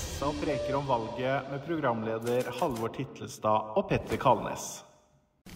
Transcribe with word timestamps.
SA 0.00 0.32
preker 0.44 0.74
om 0.74 0.86
valget 0.86 1.50
med 1.50 1.60
programleder 1.66 2.46
Halvor 2.60 2.88
Titlestad 2.94 3.74
og 3.76 3.88
Petter 3.90 4.16
Kalnes. 4.20 4.80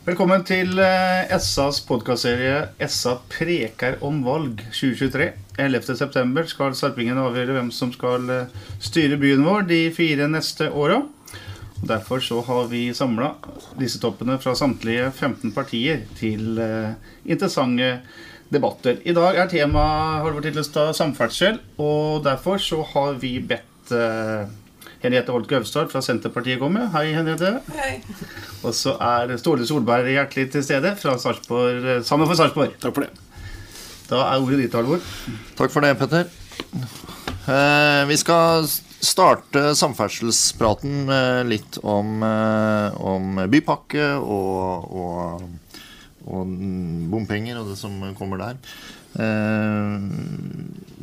Velkommen 0.04 0.44
til 0.44 0.76
eh, 0.82 1.32
SAs 1.40 1.80
podkastserie 1.88 2.66
'SA 2.76 3.14
preker 3.32 3.96
om 4.04 4.20
valg 4.26 4.60
2023'. 4.68 5.30
11.9 5.56 6.44
skal 6.52 6.76
Sarpingen 6.76 7.20
avgjøre 7.22 7.56
hvem 7.56 7.70
som 7.72 7.92
skal 7.94 8.28
eh, 8.30 8.52
styre 8.84 9.16
byen 9.20 9.44
vår 9.46 9.68
de 9.70 9.80
fire 9.96 10.28
neste 10.28 10.68
åra. 10.70 11.02
Derfor 11.80 12.20
så 12.20 12.40
har 12.44 12.68
vi 12.68 12.86
samla 12.92 13.34
disse 13.80 14.00
toppene 14.00 14.36
fra 14.40 14.56
samtlige 14.58 15.10
15 15.10 15.52
partier 15.56 16.04
til 16.20 16.58
eh, 16.60 16.96
interessante 17.24 18.00
debatter. 18.52 19.00
I 19.04 19.16
dag 19.16 19.36
er 19.36 19.48
tema 19.48 19.84
Halvor 20.24 20.44
Titlestad 20.44 20.92
samferdsel, 20.96 21.62
og 21.78 22.24
derfor 22.24 22.60
så 22.60 22.82
har 22.94 23.16
vi 23.20 23.38
bedt 23.40 23.70
eh, 23.92 24.46
Henriette 25.04 25.34
Holt 25.34 25.48
Gaustad 25.50 25.90
fra 25.92 26.00
Senterpartiet 26.04 26.60
kommer. 26.62 26.88
Hei, 26.94 27.10
Henriette. 27.12 27.58
Hei. 27.76 27.98
Og 28.64 28.72
så 28.76 28.94
er 28.96 29.34
Ståle 29.40 29.66
Solberg 29.68 30.08
hjertelig 30.14 30.48
til 30.54 30.64
stede 30.64 30.94
fra 31.00 31.18
Sarpsborg, 31.20 31.84
eh, 31.84 32.02
sammen 32.06 32.30
for 32.30 32.40
Sarpsborg. 32.40 32.78
Takk 32.80 32.96
for 32.96 33.04
det. 33.04 33.12
Da 34.08 34.22
er 34.30 34.40
ordet 34.40 34.62
ditt, 34.64 34.74
Halvor. 34.76 35.04
Takk 35.58 35.72
for 35.72 35.84
det, 35.84 35.94
Petter. 36.00 36.28
Eh, 37.44 38.02
vi 38.08 38.16
skal 38.20 38.64
starte 39.04 39.74
samferdselspraten 39.76 41.04
med 41.08 41.50
litt 41.52 41.78
om, 41.82 42.22
eh, 42.24 42.96
om 43.00 43.42
bypakke 43.52 44.14
og, 44.16 44.88
og, 44.88 45.44
og 46.24 46.54
bompenger 47.12 47.60
og 47.60 47.72
det 47.72 47.78
som 47.80 48.00
kommer 48.16 48.40
der. 48.40 48.60
Eh, 49.14 49.98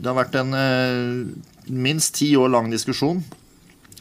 det 0.01 0.09
har 0.09 0.17
vært 0.17 0.39
en 0.41 0.57
eh, 0.57 1.50
minst 1.71 2.17
ti 2.19 2.33
år 2.37 2.51
lang 2.51 2.71
diskusjon 2.71 3.23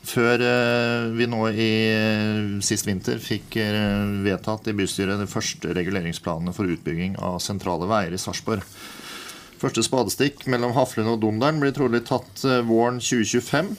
før 0.07 0.43
eh, 0.43 1.11
vi 1.13 1.27
nå 1.29 1.43
i 1.53 1.69
eh, 1.93 2.63
sist 2.65 2.89
vinter 2.89 3.21
fikk 3.21 3.59
eh, 3.61 4.07
vedtatt 4.25 4.71
i 4.71 4.77
bystyret 4.77 5.21
de 5.21 5.29
første 5.29 5.75
reguleringsplanene 5.77 6.55
for 6.57 6.71
utbygging 6.73 7.19
av 7.21 7.41
sentrale 7.45 7.89
veier 7.91 8.17
i 8.17 8.21
Sarpsborg. 8.21 8.65
Første 9.61 9.85
spadestikk 9.85 10.47
mellom 10.49 10.73
Haflund 10.73 11.13
og 11.13 11.21
Donderen 11.21 11.61
blir 11.61 11.75
trolig 11.77 12.01
tatt 12.09 12.47
våren 12.65 12.97
2025. 12.97 13.75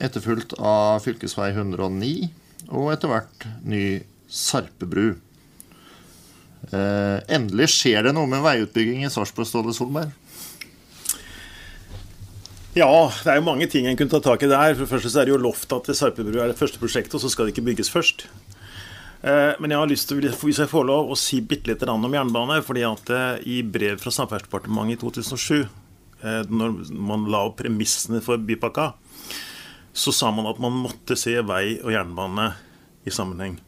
Etterfulgt 0.00 0.54
av 0.56 1.02
fv. 1.04 1.26
109 1.28 2.30
og 2.70 2.86
etter 2.94 3.12
hvert 3.12 3.44
ny 3.68 3.84
Sarpebru. 4.32 5.18
Endelig 6.72 7.68
skjer 7.74 8.06
det 8.06 8.14
noe 8.16 8.30
med 8.30 8.40
veiutbygging 8.46 9.04
i 9.04 9.12
Sarpsborg, 9.12 9.50
Ståle 9.50 9.76
Solberg. 9.76 10.16
Ja, 12.70 13.10
det 13.24 13.32
er 13.32 13.40
jo 13.40 13.46
mange 13.48 13.66
ting 13.66 13.88
en 13.90 13.96
kunne 13.98 14.12
ta 14.12 14.20
tak 14.22 14.44
i 14.46 14.48
der. 14.50 14.76
For 14.76 14.84
det 14.84 14.92
første 14.92 15.10
så 15.10 15.20
er 15.20 15.26
det 15.26 15.32
jo 15.32 15.42
lovt 15.42 15.72
at 15.74 15.88
Sarpebru 15.90 16.38
er 16.38 16.52
det 16.52 16.58
første 16.58 16.78
prosjektet, 16.78 17.16
og 17.18 17.22
så 17.24 17.30
skal 17.32 17.48
det 17.48 17.56
ikke 17.56 17.66
bygges 17.66 17.90
først. 17.90 18.28
Eh, 19.26 19.58
Men 19.58 19.72
jeg 19.74 19.80
har 19.80 19.90
lyst 19.90 20.08
til, 20.08 20.20
hvis 20.22 20.60
jeg 20.62 20.70
får 20.70 20.86
lov, 20.86 21.10
å 21.10 21.18
si 21.18 21.40
bitte 21.40 21.66
litt 21.66 21.82
om 21.82 22.14
jernbane. 22.14 22.62
fordi 22.62 22.84
at 22.86 23.10
eh, 23.10 23.42
i 23.42 23.62
brev 23.62 23.98
fra 23.98 24.10
Samferdselsdepartementet 24.10 24.94
i 24.94 25.00
2007, 25.02 25.68
eh, 26.22 26.44
når 26.46 26.94
man 26.94 27.26
la 27.26 27.42
opp 27.48 27.58
premissene 27.58 28.22
for 28.22 28.38
bypakka, 28.38 28.94
så 29.92 30.12
sa 30.14 30.30
man 30.30 30.46
at 30.46 30.60
man 30.60 30.70
måtte 30.70 31.18
se 31.18 31.42
vei 31.42 31.80
og 31.82 31.90
jernbane 31.90 32.54
i 33.04 33.10
sammenheng. 33.10 33.58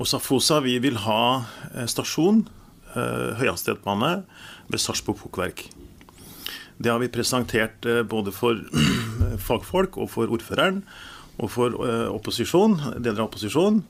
Og 0.00 0.10
Safosa 0.10 0.58
vi 0.60 0.80
vil 0.82 0.96
ha 1.06 1.46
stasjon, 1.86 2.48
høyhastighetsbane, 2.94 4.24
ved 4.66 4.80
Sarpsborg 4.82 5.20
Pukkverk. 5.22 5.68
Det 6.78 6.90
har 6.90 6.98
vi 6.98 7.08
presentert 7.08 7.86
eh, 7.86 8.02
både 8.02 8.32
for 8.34 8.58
fagfolk 9.48 9.98
og 10.00 10.10
for 10.12 10.32
ordføreren 10.34 10.82
og 11.38 11.50
for 11.50 11.74
eh, 11.86 12.08
opposisjon, 12.14 12.76
deler 12.98 13.22
av 13.22 13.28
opposisjonen. 13.28 13.82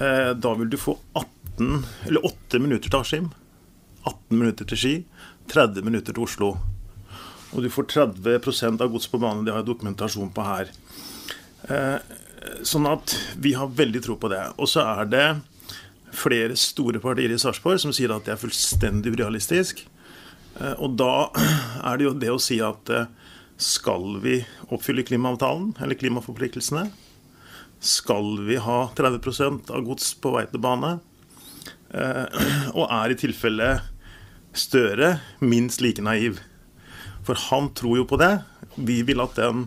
Eh, 0.00 0.32
Da 0.36 0.54
vil 0.58 0.70
du 0.72 0.78
få 0.80 0.96
18, 1.16 1.84
eller 2.08 2.26
8 2.28 2.60
minutter 2.60 2.90
til 2.90 3.00
Askim, 3.00 3.30
18 4.04 4.38
minutter 4.38 4.68
til 4.68 4.80
Ski, 4.80 4.94
30 5.52 5.84
minutter 5.84 6.12
til 6.12 6.24
Oslo. 6.24 6.54
Og 7.54 7.62
du 7.62 7.70
får 7.70 7.88
30 7.92 8.80
av 8.82 8.88
gods 8.90 9.06
på 9.08 9.20
bane. 9.22 9.44
Det 9.44 9.52
har 9.54 9.62
jeg 9.62 9.68
dokumentasjon 9.70 10.32
på 10.34 10.42
her. 10.42 10.72
Sånn 12.66 12.88
at 12.90 13.14
vi 13.38 13.52
har 13.54 13.70
veldig 13.70 14.02
tro 14.02 14.16
på 14.18 14.28
det. 14.32 14.40
Og 14.58 14.66
så 14.68 14.82
er 14.82 15.06
det 15.12 15.26
flere 16.14 16.56
store 16.58 16.98
partier 17.02 17.30
i 17.30 17.38
Sarpsborg 17.38 17.78
som 17.84 17.94
sier 17.94 18.10
at 18.14 18.26
det 18.26 18.34
er 18.34 18.40
fullstendig 18.42 19.14
urealistisk. 19.14 19.84
Eh, 20.60 20.74
Og 20.78 20.96
da 20.98 21.30
er 21.88 21.98
det 21.98 22.08
jo 22.08 22.14
det 22.18 22.32
å 22.34 22.42
si 22.42 22.60
at 22.64 22.90
eh, 22.92 23.08
skal 23.60 24.18
vi 24.22 24.40
oppfylle 24.74 25.04
klimaavtalen, 25.06 25.74
eller 25.82 25.98
klimaforpliktelsene? 25.98 26.88
Skal 27.84 28.38
vi 28.46 28.56
ha 28.62 28.78
30% 28.96 29.70
av 29.74 29.84
gods 29.86 30.14
på 30.18 30.32
vei 30.34 30.46
til 30.50 30.62
bane? 30.64 30.96
Eh, 31.94 32.24
Og 32.78 32.86
er 32.88 33.14
i 33.14 33.18
tilfelle 33.20 33.74
Støre 34.54 35.16
minst 35.42 35.82
like 35.82 36.02
naiv? 36.02 36.38
For 37.26 37.38
han 37.48 37.72
tror 37.74 38.02
jo 38.02 38.06
på 38.06 38.18
det. 38.20 38.36
Vi 38.76 39.00
vil 39.06 39.22
at 39.24 39.34
den 39.38 39.64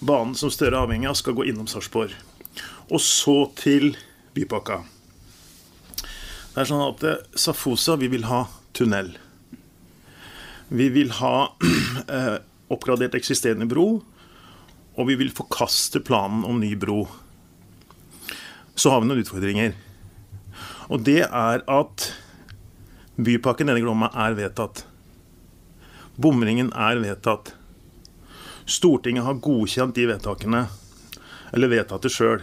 banen 0.00 0.36
som 0.38 0.52
Støre 0.52 0.78
er 0.78 0.86
avhengig 0.86 1.10
av, 1.10 1.18
skal 1.18 1.36
gå 1.36 1.44
innom 1.50 1.68
Sarpsborg. 1.68 2.14
Og 2.88 3.00
så 3.02 3.34
til 3.58 3.92
bypakka. 4.32 4.78
Det 6.52 6.62
er 6.62 6.68
sånn 6.68 6.84
at 6.84 7.04
Safosa, 7.38 7.98
vi 8.00 8.08
vil 8.12 8.24
ha 8.28 8.44
tunnel. 8.76 9.12
Vi 10.72 10.88
vil 10.88 11.10
ha 11.10 11.52
eh, 12.08 12.36
oppgradert 12.72 13.14
eksisterende 13.14 13.66
bro, 13.68 14.00
og 14.96 15.08
vi 15.08 15.18
vil 15.20 15.32
forkaste 15.32 16.00
planen 16.00 16.46
om 16.48 16.60
ny 16.60 16.72
bro. 16.80 17.04
Så 18.74 18.92
har 18.92 19.02
vi 19.02 19.10
noen 19.10 19.20
utfordringer. 19.20 19.74
Og 20.88 21.04
det 21.04 21.26
er 21.26 21.64
at 21.68 22.06
bypakken 23.20 23.68
i 23.74 23.82
Glomma 23.84 24.08
er 24.16 24.36
vedtatt. 24.38 24.86
Bomringen 26.16 26.72
er 26.72 27.02
vedtatt. 27.04 27.52
Stortinget 28.64 29.26
har 29.28 29.42
godkjent 29.44 29.96
de 29.96 30.06
vedtakene, 30.08 30.62
eller 31.52 31.72
vedtatt 31.72 32.08
det 32.08 32.14
sjøl. 32.14 32.40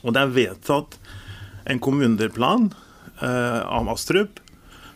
Og 0.00 0.16
det 0.16 0.22
er 0.24 0.32
vedtatt 0.32 0.96
en 1.68 1.84
kommunedelplan 1.84 2.70
eh, 3.20 3.60
av 3.60 3.92
Astrup 3.92 4.40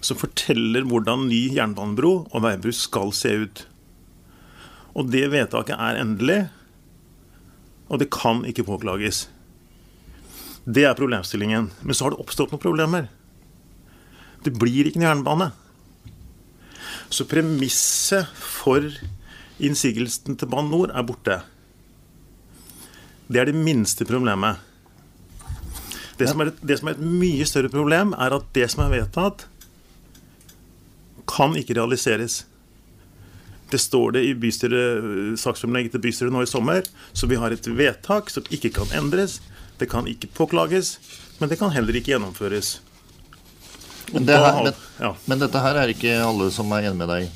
som 0.05 0.19
forteller 0.19 0.87
hvordan 0.87 1.27
ny 1.29 1.49
jernbanebro 1.57 2.13
og 2.29 2.45
veibru 2.45 2.73
skal 2.75 3.13
se 3.17 3.35
ut. 3.45 3.65
Og 4.99 5.11
det 5.13 5.27
vedtaket 5.33 5.79
er 5.79 6.01
endelig, 6.01 6.41
og 7.89 8.01
det 8.03 8.11
kan 8.15 8.45
ikke 8.49 8.67
påklages. 8.69 9.27
Det 10.69 10.85
er 10.85 10.97
problemstillingen. 10.99 11.71
Men 11.81 11.97
så 11.97 12.05
har 12.05 12.15
det 12.15 12.21
oppstått 12.21 12.53
noen 12.53 12.63
problemer. 12.63 13.09
Det 14.45 14.53
blir 14.59 14.89
ikke 14.89 15.01
en 15.01 15.09
jernbane. 15.09 15.51
Så 17.09 17.25
premisset 17.29 18.29
for 18.37 18.85
innsigelsen 19.59 20.37
til 20.39 20.51
Bane 20.51 20.69
NOR 20.69 20.93
er 20.93 21.07
borte. 21.09 21.39
Det 23.29 23.41
er 23.41 23.49
det 23.49 23.57
minste 23.57 24.05
problemet. 24.09 24.61
Det 26.19 26.29
som, 26.29 26.43
er 26.43 26.51
et, 26.51 26.61
det 26.67 26.79
som 26.81 26.91
er 26.91 26.97
et 26.97 27.05
mye 27.23 27.47
større 27.47 27.71
problem, 27.73 28.13
er 28.19 28.35
at 28.35 28.47
det 28.57 28.67
som 28.73 28.83
er 28.85 28.93
vedtatt, 28.97 29.47
kan 31.29 31.57
ikke 31.59 31.77
realiseres. 31.79 32.43
Det 33.71 33.79
står 33.79 34.17
det 34.17 34.25
i 34.25 35.37
saksfremlegget 35.37 35.93
til 35.93 36.03
bystyret 36.07 36.33
nå 36.33 36.43
i 36.43 36.49
sommer. 36.49 36.87
Så 37.13 37.29
vi 37.29 37.37
har 37.37 37.53
et 37.53 37.67
vedtak 37.69 38.31
som 38.33 38.47
ikke 38.51 38.73
kan 38.81 38.89
endres. 38.97 39.41
Det 39.79 39.91
kan 39.91 40.09
ikke 40.09 40.31
påklages, 40.35 40.99
men 41.39 41.51
det 41.51 41.59
kan 41.61 41.71
heller 41.71 41.95
ikke 41.95 42.15
gjennomføres. 42.15 42.79
Men, 44.13 44.25
det 44.27 44.39
her, 44.41 44.63
men, 44.65 44.73
ja. 44.99 45.13
men 45.29 45.43
dette 45.43 45.61
her 45.61 45.77
er 45.77 45.93
ikke 45.93 46.17
alle 46.25 46.49
som 46.55 46.73
er 46.73 46.89
enig 46.89 46.99
med 46.99 47.13
deg 47.13 47.27
i. 47.27 47.29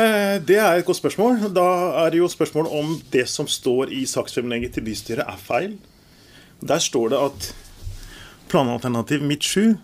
Eh, 0.00 0.36
Det 0.40 0.56
er 0.56 0.80
et 0.80 0.86
godt 0.88 0.98
spørsmål. 0.98 1.38
Da 1.54 1.66
er 2.04 2.10
det 2.10 2.22
jo 2.22 2.30
spørsmål 2.32 2.70
om 2.72 2.96
det 3.12 3.28
som 3.28 3.48
står 3.48 3.92
i 3.92 4.06
saksfremlegget 4.08 4.74
til 4.76 4.88
bystyret, 4.88 5.28
er 5.28 5.36
feil. 5.36 5.76
Der 6.64 6.80
står 6.80 7.12
det 7.12 7.20
at 7.20 7.50
planalternativ 8.48 9.22
midt 9.22 9.44
7 9.44 9.76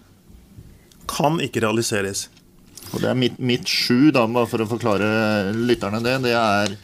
kan 1.08 1.40
ikke 1.44 1.60
realiseres. 1.60 2.30
Og 2.92 3.00
det 3.00 3.08
er 3.08 3.18
midt, 3.18 3.38
mitt 3.40 3.68
sju, 3.68 4.10
da, 4.14 4.26
bare 4.28 4.48
for 4.50 4.64
å 4.64 4.68
forklare 4.68 5.52
lytterne 5.56 6.02
det. 6.04 6.18
Det 6.26 6.34
er, 6.36 6.74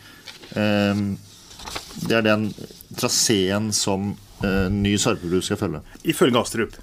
eh, 0.57 1.03
det 2.09 2.17
er 2.17 2.25
den 2.27 2.49
traseen 2.97 3.71
som 3.77 4.15
eh, 4.45 4.69
ny 4.73 4.97
Sarpebru 5.01 5.43
skal 5.45 5.61
følge. 5.61 5.83
Ifølge 6.09 6.41
Astrup. 6.41 6.79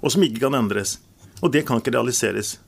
Og 0.00 0.14
som 0.14 0.24
ikke 0.24 0.46
kan 0.46 0.56
endres. 0.58 0.98
Og 1.40 1.52
det 1.52 1.66
kan 1.68 1.80
ikke 1.80 1.94
realiseres. 1.96 2.58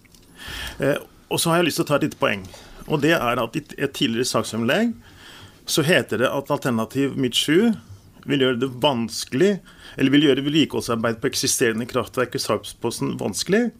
Eh, 0.79 0.99
og 1.33 1.41
så 1.41 1.51
har 1.51 1.61
jeg 1.61 1.71
lyst 1.71 1.81
til 1.81 1.87
å 1.87 1.91
ta 1.93 2.01
et 2.01 2.07
lite 2.09 2.21
poeng. 2.21 2.45
Og 2.89 3.01
det 3.05 3.15
er 3.17 3.41
at 3.41 3.57
i 3.57 3.63
et 3.79 3.95
tidligere 3.97 4.29
saksomlegg 4.29 4.93
så 5.71 5.85
heter 5.87 6.25
det 6.25 6.29
at 6.29 6.51
alternativ 6.51 7.15
midt 7.17 7.39
7 7.39 7.73
vil 8.29 8.43
gjøre 8.45 8.61
det 8.63 8.71
vanskelig 8.83 9.53
eller 9.97 10.15
vil 10.15 10.27
gjøre 10.29 10.45
vedlikeholdsarbeid 10.47 11.21
på 11.23 11.31
eksisterende 11.31 11.87
kraftverk 11.91 12.37
i 12.37 12.43
Sarpsposten 12.43 13.17
vanskelig, 13.21 13.71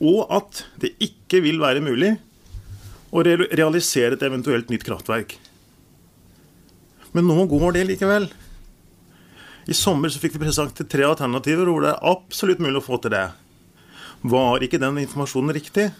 og 0.00 0.32
at 0.34 0.64
det 0.82 0.94
ikke 1.02 1.42
vil 1.44 1.60
være 1.62 1.82
mulig 1.84 2.14
å 3.10 3.22
realisere 3.24 4.14
et 4.14 4.26
eventuelt 4.26 4.70
nytt 4.70 4.86
kraftverk. 4.86 5.36
Men 7.16 7.26
nå 7.26 7.46
går 7.50 7.74
det 7.74 7.86
likevel. 7.88 8.28
I 9.70 9.76
sommer 9.76 10.10
så 10.10 10.20
fikk 10.22 10.36
vi 10.36 10.44
presentert 10.44 10.88
tre 10.90 11.06
alternativer 11.06 11.68
hvor 11.68 11.84
det 11.84 11.92
er 11.92 12.06
absolutt 12.12 12.62
mulig 12.62 12.80
å 12.80 12.84
få 12.84 13.00
til 13.02 13.14
det. 13.14 13.26
Var 14.30 14.66
ikke 14.66 14.80
den 14.82 15.00
informasjonen 15.02 15.54
riktig? 15.56 15.90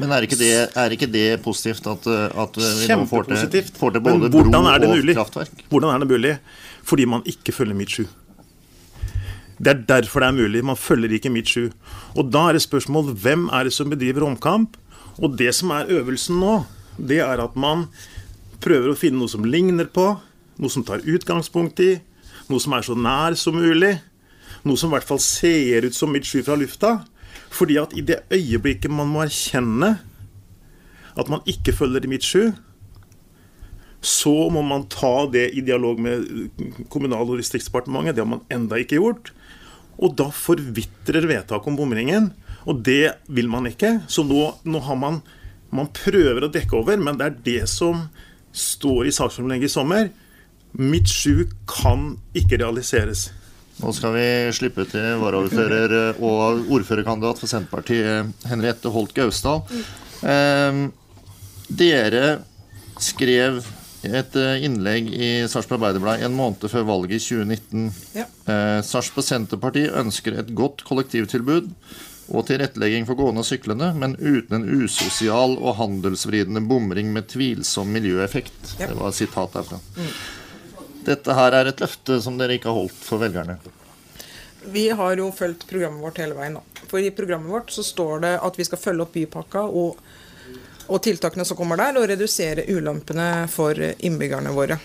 Men 0.00 0.10
er 0.10 0.26
ikke 0.26 0.38
det, 0.40 0.50
er 0.74 0.94
ikke 0.94 1.06
det 1.06 1.26
positivt 1.44 1.86
at, 1.86 2.06
at 2.10 2.56
vi 2.58 2.88
nå 2.90 3.04
får 3.06 3.28
til, 3.30 3.68
får 3.78 3.94
til 3.94 4.02
både 4.02 4.30
bro 4.32 4.42
og 4.42 5.10
kraftverk? 5.14 5.66
Hvordan 5.70 5.92
er 5.94 6.02
det 6.02 6.08
mulig? 6.10 6.32
Fordi 6.84 7.06
man 7.08 7.22
ikke 7.30 7.54
følger 7.54 7.78
Mitt 7.78 7.94
7. 7.94 8.08
Det 9.64 9.72
er 9.72 9.84
derfor 9.88 10.20
det 10.20 10.28
er 10.28 10.36
mulig. 10.36 10.64
Man 10.64 10.76
følger 10.76 11.14
ikke 11.16 11.32
Mitt 11.32 11.48
sju. 11.48 11.70
Og 12.18 12.28
da 12.32 12.48
er 12.48 12.56
det 12.58 12.64
spørsmål 12.66 13.14
hvem 13.16 13.46
er 13.48 13.64
det 13.64 13.72
som 13.72 13.88
bedriver 13.88 14.26
omkamp? 14.26 14.76
Og 15.22 15.38
det 15.38 15.54
som 15.56 15.70
er 15.72 15.88
øvelsen 15.94 16.36
nå, 16.42 16.64
det 16.98 17.22
er 17.24 17.40
at 17.40 17.56
man 17.56 17.86
prøver 18.60 18.92
å 18.92 18.98
finne 18.98 19.22
noe 19.22 19.30
som 19.30 19.46
ligner 19.46 19.88
på, 19.88 20.08
noe 20.60 20.72
som 20.72 20.84
tar 20.84 21.06
utgangspunkt 21.08 21.80
i, 21.80 21.94
noe 22.50 22.60
som 22.60 22.74
er 22.76 22.84
så 22.84 22.96
nær 22.98 23.38
som 23.38 23.56
mulig, 23.56 23.94
noe 24.64 24.80
som 24.80 24.90
i 24.90 24.96
hvert 24.96 25.08
fall 25.08 25.22
ser 25.22 25.88
ut 25.88 25.96
som 25.96 26.12
Mitt 26.12 26.28
7 26.28 26.42
fra 26.44 26.58
lufta. 26.60 26.98
Fordi 27.54 27.78
at 27.80 27.94
i 27.96 28.04
det 28.04 28.24
øyeblikket 28.34 28.92
man 28.92 29.08
må 29.12 29.24
erkjenne 29.24 29.94
at 31.14 31.30
man 31.30 31.44
ikke 31.46 31.72
følger 31.72 32.08
Mitt 32.10 32.26
sju, 32.26 32.50
så 34.04 34.34
må 34.52 34.60
man 34.66 34.84
ta 34.92 35.24
det 35.32 35.46
i 35.56 35.62
dialog 35.64 36.00
med 36.02 36.50
Kommunal- 36.92 37.30
og 37.30 37.38
distriktsdepartementet. 37.40 38.16
Det 38.16 38.24
har 38.24 38.28
man 38.28 38.44
enda 38.52 38.76
ikke 38.76 38.98
gjort. 38.98 39.30
Og 40.02 40.16
da 40.18 40.28
forvitrer 40.34 41.28
vedtaket 41.30 41.70
om 41.70 41.78
bomringen. 41.78 42.32
Og 42.64 42.80
det 42.86 43.16
vil 43.28 43.50
man 43.52 43.68
ikke. 43.68 43.98
Så 44.08 44.24
nå, 44.26 44.46
nå 44.64 44.84
har 44.84 45.00
man 45.00 45.22
Man 45.74 45.88
prøver 45.90 46.44
å 46.46 46.52
dekke 46.54 46.76
over, 46.78 47.00
men 47.02 47.16
det 47.18 47.24
er 47.26 47.38
det 47.42 47.62
som 47.66 48.04
står 48.54 49.08
i 49.08 49.14
saksframlegget 49.16 49.66
i 49.66 49.72
sommer. 49.72 50.10
Mitt 50.78 51.10
sju 51.10 51.48
kan 51.66 52.12
ikke 52.38 52.60
realiseres. 52.62 53.24
Nå 53.80 53.90
skal 53.96 54.14
vi 54.14 54.26
slippe 54.54 54.84
til 54.86 55.18
varaordfører 55.18 56.20
og 56.22 56.70
ordførerkandidat 56.76 57.42
for 57.42 57.50
Senterpartiet, 57.50 58.30
Henriette 58.46 58.92
Holt 58.94 59.16
Gausdal. 59.16 59.64
Eh, 60.22 60.78
dere 61.82 62.24
skrev 63.02 63.64
et 64.04 64.36
eh, 64.40 64.64
innlegg 64.66 65.10
i 65.12 65.28
Sarpsborg 65.50 65.80
Arbeiderblad 65.80 66.24
en 66.26 66.36
måned 66.36 66.66
før 66.70 66.86
valget 66.88 67.18
i 67.18 67.22
2019. 67.24 67.86
Ja. 68.16 68.26
Eh, 68.26 68.80
Sarpsborg 68.86 69.26
Senterparti 69.26 69.86
ønsker 69.88 70.38
et 70.40 70.52
godt 70.56 70.84
kollektivtilbud 70.88 71.70
og 72.32 72.46
tilrettelegging 72.48 73.04
for 73.08 73.18
gående 73.18 73.42
og 73.44 73.48
syklende, 73.48 73.90
men 74.00 74.16
uten 74.16 74.56
en 74.56 74.84
usosial 74.84 75.58
og 75.58 75.76
handelsvridende 75.80 76.62
bomring 76.68 77.12
med 77.12 77.28
tvilsom 77.32 77.92
miljøeffekt. 77.92 78.76
Ja. 78.78 78.88
Det 78.88 78.98
var 79.00 79.12
et 79.12 79.20
sitat 79.20 79.58
derfra. 79.58 79.80
Dette 81.04 81.36
her 81.36 81.56
er 81.58 81.68
et 81.68 81.82
løfte 81.84 82.20
som 82.24 82.38
dere 82.40 82.56
ikke 82.56 82.70
har 82.70 82.78
holdt 82.78 83.00
for 83.04 83.20
velgerne. 83.20 83.58
Vi 84.72 84.88
har 84.96 85.18
jo 85.20 85.28
fulgt 85.36 85.66
programmet 85.68 86.00
vårt 86.00 86.18
hele 86.22 86.36
veien. 86.38 86.56
nå. 86.56 86.62
For 86.88 86.98
i 86.98 87.10
programmet 87.12 87.52
vårt 87.52 87.72
så 87.74 87.84
står 87.84 88.20
det 88.24 88.34
at 88.40 88.58
vi 88.58 88.64
skal 88.64 88.80
følge 88.80 89.04
opp 89.04 89.12
bypakka 89.12 89.66
og, 89.68 89.98
og 90.88 91.00
tiltakene 91.02 91.46
som 91.48 91.58
kommer 91.58 91.80
der, 91.80 91.96
og 91.98 92.08
redusere 92.10 92.66
ulempene 92.68 93.46
for 93.52 93.78
innbyggerne 93.78 94.52
våre. 94.54 94.78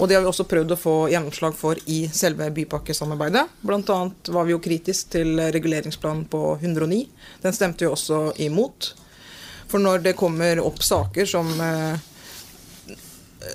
Og 0.00 0.08
det 0.08 0.16
har 0.16 0.24
vi 0.24 0.30
også 0.30 0.48
prøvd 0.48 0.72
å 0.72 0.80
få 0.80 0.94
gjennomslag 1.12 1.56
for 1.56 1.78
i 1.92 2.06
selve 2.12 2.48
bypakkesamarbeidet. 2.56 3.44
Annet 3.68 4.30
var 4.32 4.48
vi 4.48 4.54
jo 4.54 4.62
kritisk 4.64 5.12
til 5.12 5.36
reguleringsplanen 5.52 6.24
på 6.32 6.56
109. 6.60 7.02
Den 7.42 7.56
stemte 7.56 7.84
jo 7.84 7.92
også 7.92 8.22
imot. 8.40 8.94
For 9.68 9.80
når 9.80 10.02
det 10.06 10.16
kommer 10.16 10.60
opp 10.64 10.80
saker 10.84 11.28
som 11.28 11.48
eh, 11.60 12.00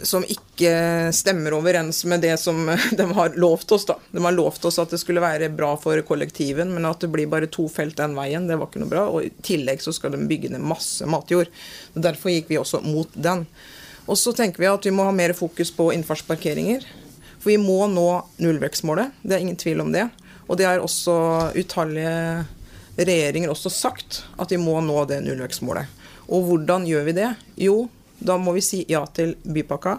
som 0.04 0.25
ikke 0.28 0.72
stemmer 1.16 1.56
overens 1.57 2.04
med 2.10 2.22
det 2.25 2.36
som 2.42 2.60
de 2.98 3.07
har 3.13 3.38
lovt 3.39 3.72
oss. 3.72 3.86
da. 3.89 3.98
De 4.12 4.24
har 4.24 4.36
lovt 4.36 4.66
oss 4.66 4.80
at 4.81 4.94
det 4.94 5.00
skulle 5.01 5.24
være 5.24 5.50
bra 5.54 5.74
for 5.80 6.00
kollektiven, 6.07 6.74
men 6.74 6.88
at 6.89 7.04
det 7.04 7.12
blir 7.13 7.30
bare 7.31 7.50
to 7.51 7.68
felt 7.72 7.98
den 8.00 8.18
veien, 8.18 8.48
det 8.50 8.60
var 8.60 8.69
ikke 8.69 8.84
noe 8.84 8.92
bra. 8.92 9.07
Og 9.12 9.28
i 9.28 9.34
tillegg 9.45 9.84
så 9.84 9.94
skal 9.95 10.16
de 10.16 10.22
bygge 10.30 10.51
ned 10.54 10.63
masse 10.63 11.06
matjord. 11.10 11.51
Og 11.95 12.06
Derfor 12.07 12.34
gikk 12.34 12.51
vi 12.51 12.62
også 12.62 12.84
mot 12.86 13.12
den. 13.13 13.45
Og 14.07 14.19
så 14.19 14.31
tenker 14.36 14.63
vi 14.63 14.72
at 14.72 14.86
vi 14.88 14.95
må 14.95 15.07
ha 15.07 15.16
mer 15.16 15.36
fokus 15.36 15.74
på 15.75 15.92
innfartsparkeringer. 15.95 16.86
For 17.38 17.51
vi 17.51 17.60
må 17.62 17.86
nå 17.92 18.07
nullvekstmålet. 18.42 19.19
Det 19.24 19.36
er 19.36 19.44
ingen 19.44 19.60
tvil 19.60 19.84
om 19.84 19.92
det. 19.94 20.07
Og 20.48 20.60
det 20.60 20.68
er 20.68 20.80
også 20.84 21.18
utallige 21.57 22.45
regjeringer 22.98 23.51
også 23.51 23.69
sagt, 23.69 24.24
at 24.39 24.51
vi 24.51 24.60
må 24.62 24.80
nå 24.81 25.04
det 25.10 25.19
nullvekstmålet. 25.25 25.92
Og 26.34 26.48
hvordan 26.48 26.88
gjør 26.88 27.06
vi 27.07 27.16
det? 27.19 27.30
Jo, 27.68 27.75
da 28.19 28.38
må 28.42 28.54
vi 28.58 28.64
si 28.66 28.84
ja 28.90 29.04
til 29.14 29.36
bypakka. 29.44 29.98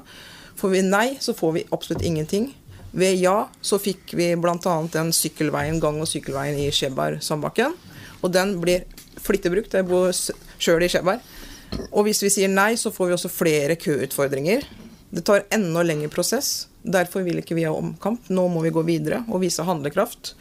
Får 0.59 0.73
vi 0.75 0.83
nei, 0.87 1.09
så 1.23 1.35
får 1.39 1.53
vi 1.55 1.67
absolutt 1.75 2.03
ingenting. 2.07 2.51
Ved 2.99 3.19
ja 3.21 3.37
så 3.61 3.79
fikk 3.81 4.15
vi 4.17 4.33
bl.a. 4.41 4.77
den 4.93 5.13
sykkelveien, 5.15 5.79
gang- 5.81 6.01
og 6.03 6.09
sykkelveien 6.11 6.59
i 6.59 6.71
Skjeberg-Sandbakken. 6.75 7.77
Og 8.23 8.33
den 8.35 8.57
blir 8.63 8.87
flittig 9.23 9.53
brukt. 9.55 9.77
Jeg 9.77 9.87
bor 9.87 10.11
sjøl 10.11 10.87
i 10.87 10.91
Skjeberg. 10.91 11.23
Og 11.93 12.09
hvis 12.09 12.23
vi 12.25 12.33
sier 12.33 12.51
nei, 12.51 12.73
så 12.81 12.91
får 12.95 13.11
vi 13.11 13.17
også 13.19 13.31
flere 13.31 13.77
køutfordringer. 13.79 14.65
Det 15.15 15.25
tar 15.29 15.47
enda 15.55 15.85
lengre 15.87 16.11
prosess. 16.13 16.67
Derfor 16.83 17.23
vil 17.27 17.41
ikke 17.43 17.57
vi 17.59 17.67
ha 17.69 17.75
omkamp. 17.77 18.27
Nå 18.33 18.49
må 18.51 18.65
vi 18.65 18.75
gå 18.75 18.83
videre 18.89 19.23
og 19.29 19.45
vise 19.45 19.67
handlekraft. 19.67 20.35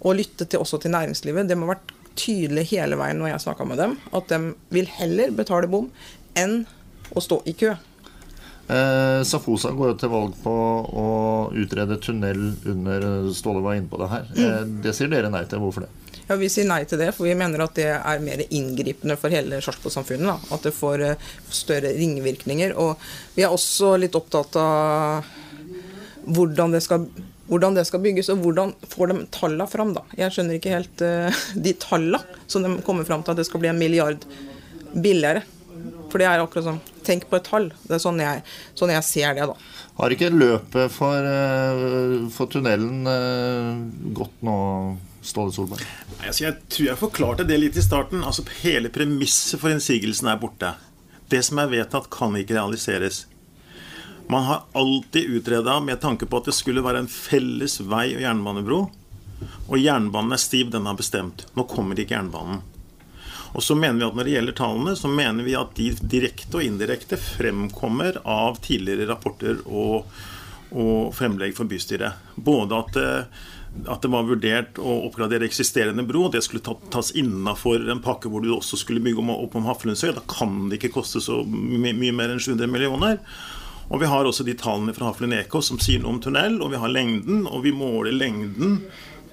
Og 0.00 0.16
lytte 0.20 0.46
til, 0.46 0.62
også 0.62 0.80
til 0.80 0.94
næringslivet. 0.94 1.50
Det 1.50 1.58
må 1.58 1.66
ha 1.66 1.74
vært 1.74 1.94
tydelig 2.18 2.68
hele 2.72 2.98
veien 2.98 3.20
når 3.20 3.32
jeg 3.32 3.44
snakka 3.46 3.66
med 3.68 3.78
dem, 3.78 3.94
at 4.14 4.30
de 4.30 4.38
vil 4.74 4.88
heller 4.98 5.34
betale 5.34 5.70
bom 5.70 5.86
enn 6.38 6.64
å 7.14 7.22
stå 7.24 7.42
i 7.48 7.54
kø. 7.58 7.76
Eh, 8.68 9.22
Safosa 9.24 9.70
går 9.72 9.94
jo 9.94 9.96
til 9.96 10.10
valg 10.12 10.34
på 10.42 10.52
å 10.52 11.06
utrede 11.56 11.96
tunnel 12.04 12.50
under 12.68 13.30
Ståle 13.32 13.62
var 13.64 13.78
inne 13.78 13.88
på 13.88 14.00
det 14.02 14.10
her. 14.12 14.26
Eh, 14.36 14.66
det 14.84 14.92
sier 14.96 15.08
dere 15.08 15.30
nei 15.32 15.46
til. 15.48 15.62
Hvorfor 15.62 15.86
det? 15.86 15.92
Ja, 16.28 16.36
Vi 16.36 16.50
sier 16.52 16.68
nei 16.68 16.82
til 16.84 17.00
det, 17.00 17.14
for 17.16 17.24
vi 17.24 17.36
mener 17.38 17.64
at 17.64 17.78
det 17.78 17.88
er 17.96 18.20
mer 18.20 18.42
inngripende 18.44 19.16
for 19.16 19.32
hele 19.32 19.62
Sarpsborg-samfunnet. 19.64 20.52
At 20.52 20.68
det 20.68 20.74
får 20.76 21.04
eh, 21.06 21.30
større 21.48 21.94
ringvirkninger. 21.96 22.76
Og 22.76 23.00
vi 23.38 23.46
er 23.46 23.54
også 23.54 23.94
litt 23.96 24.18
opptatt 24.18 24.60
av 24.60 25.24
hvordan 26.28 26.76
det 26.76 26.82
skal, 26.84 27.08
hvordan 27.48 27.80
det 27.80 27.86
skal 27.88 28.04
bygges, 28.04 28.28
og 28.34 28.44
hvordan 28.44 28.76
får 28.92 29.14
de 29.14 29.26
tallene 29.32 29.68
fram. 29.72 29.96
da. 29.96 30.04
Jeg 30.20 30.36
skjønner 30.36 30.58
ikke 30.58 30.74
helt 30.74 31.00
uh, 31.00 31.44
de 31.56 31.72
tallene 31.80 32.20
som 32.44 32.60
de 32.66 32.74
kommer 32.84 33.08
fram 33.08 33.24
til 33.24 33.32
at 33.32 33.40
det 33.40 33.48
skal 33.48 33.64
bli 33.64 33.72
en 33.72 33.80
milliard 33.80 34.28
billigere. 34.92 35.46
For 36.12 36.20
det 36.20 36.28
er 36.28 36.44
akkurat 36.44 36.68
sånn 36.68 36.84
Tenk 37.08 37.24
på 37.30 37.38
et 37.38 37.46
tall. 37.48 37.70
Det 37.88 37.96
er 37.96 38.02
sånn 38.02 38.20
jeg, 38.20 38.42
sånn 38.76 38.92
jeg 38.92 39.06
ser 39.06 39.38
det, 39.38 39.46
da. 39.48 39.54
Har 39.98 40.14
ikke 40.14 40.28
løpet 40.34 40.92
for, 40.92 41.24
eh, 41.24 42.26
for 42.34 42.50
tunnelen 42.52 43.08
eh, 43.08 44.12
gått 44.18 44.44
nå, 44.44 44.56
Ståle 45.24 45.54
Solberg? 45.54 45.82
Nei, 46.18 46.28
Altså, 46.28 46.44
jeg 46.44 46.58
tror 46.68 46.86
jeg 46.90 47.00
forklarte 47.00 47.48
det 47.48 47.58
litt 47.62 47.80
i 47.80 47.84
starten. 47.84 48.22
Altså, 48.26 48.44
Hele 48.60 48.92
premisset 48.92 49.60
for 49.62 49.72
innsigelsen 49.72 50.28
er 50.30 50.38
borte. 50.40 50.74
Det 51.32 51.40
som 51.44 51.60
er 51.60 51.72
vedtatt, 51.72 52.10
kan 52.12 52.36
ikke 52.38 52.56
realiseres. 52.56 53.24
Man 54.28 54.44
har 54.44 54.66
alltid 54.76 55.32
utreda 55.38 55.80
med 55.80 56.00
tanke 56.00 56.28
på 56.28 56.40
at 56.40 56.48
det 56.50 56.56
skulle 56.56 56.84
være 56.84 57.00
en 57.04 57.08
felles 57.08 57.78
vei- 57.80 58.14
og 58.16 58.24
jernbanebro. 58.24 58.80
Og 59.68 59.78
jernbanen 59.80 60.36
er 60.36 60.40
stiv, 60.42 60.70
den 60.72 60.88
har 60.88 60.96
bestemt. 60.98 61.46
Nå 61.56 61.64
kommer 61.68 61.96
ikke 61.96 62.16
jernbanen. 62.16 62.60
Og 63.56 63.64
så 63.64 63.76
mener 63.78 64.00
vi 64.00 64.08
at 64.08 64.16
Når 64.16 64.28
det 64.28 64.34
gjelder 64.36 64.56
tallene, 64.58 64.96
så 64.96 65.08
mener 65.08 65.46
vi 65.46 65.54
at 65.58 65.76
de 65.78 65.92
direkte 66.00 66.58
og 66.60 66.66
indirekte 66.66 67.18
fremkommer 67.20 68.20
av 68.24 68.58
tidligere 68.64 69.08
rapporter 69.08 69.62
og, 69.66 70.08
og 70.72 71.14
fremlegg 71.16 71.56
for 71.56 71.70
bystyret. 71.70 72.34
Både 72.36 72.82
at 72.82 72.92
det, 72.96 73.12
at 73.86 74.02
det 74.02 74.10
var 74.10 74.26
vurdert 74.26 74.78
å 74.80 74.94
oppgradere 75.06 75.46
eksisterende 75.46 76.02
bro, 76.06 76.26
og 76.26 76.34
det 76.34 76.42
skulle 76.46 76.76
tas 76.92 77.12
innafor 77.18 77.84
en 77.90 78.02
pakke 78.04 78.30
hvor 78.32 78.42
du 78.42 78.50
også 78.54 78.80
skulle 78.80 79.02
bygge 79.04 79.22
opp 79.34 79.56
om 79.58 79.68
Haflundsøy. 79.68 80.10
Da 80.16 80.24
kan 80.30 80.66
det 80.68 80.80
ikke 80.80 80.96
koste 80.98 81.22
så 81.24 81.42
my 81.44 81.92
mye 81.92 82.16
mer 82.16 82.34
enn 82.34 82.42
700 82.42 82.70
millioner. 82.72 83.20
Og 83.88 84.02
vi 84.02 84.08
har 84.10 84.26
også 84.28 84.44
de 84.44 84.56
tallene 84.58 84.92
fra 84.96 85.08
Haflund 85.08 85.36
Eko 85.36 85.62
som 85.64 85.80
sier 85.80 86.02
noe 86.02 86.16
om 86.16 86.22
tunnel, 86.24 86.58
og 86.64 86.74
vi 86.74 86.80
har 86.80 86.92
lengden, 86.92 87.46
og 87.48 87.62
vi 87.64 87.72
måler 87.76 88.16
lengden 88.16 88.82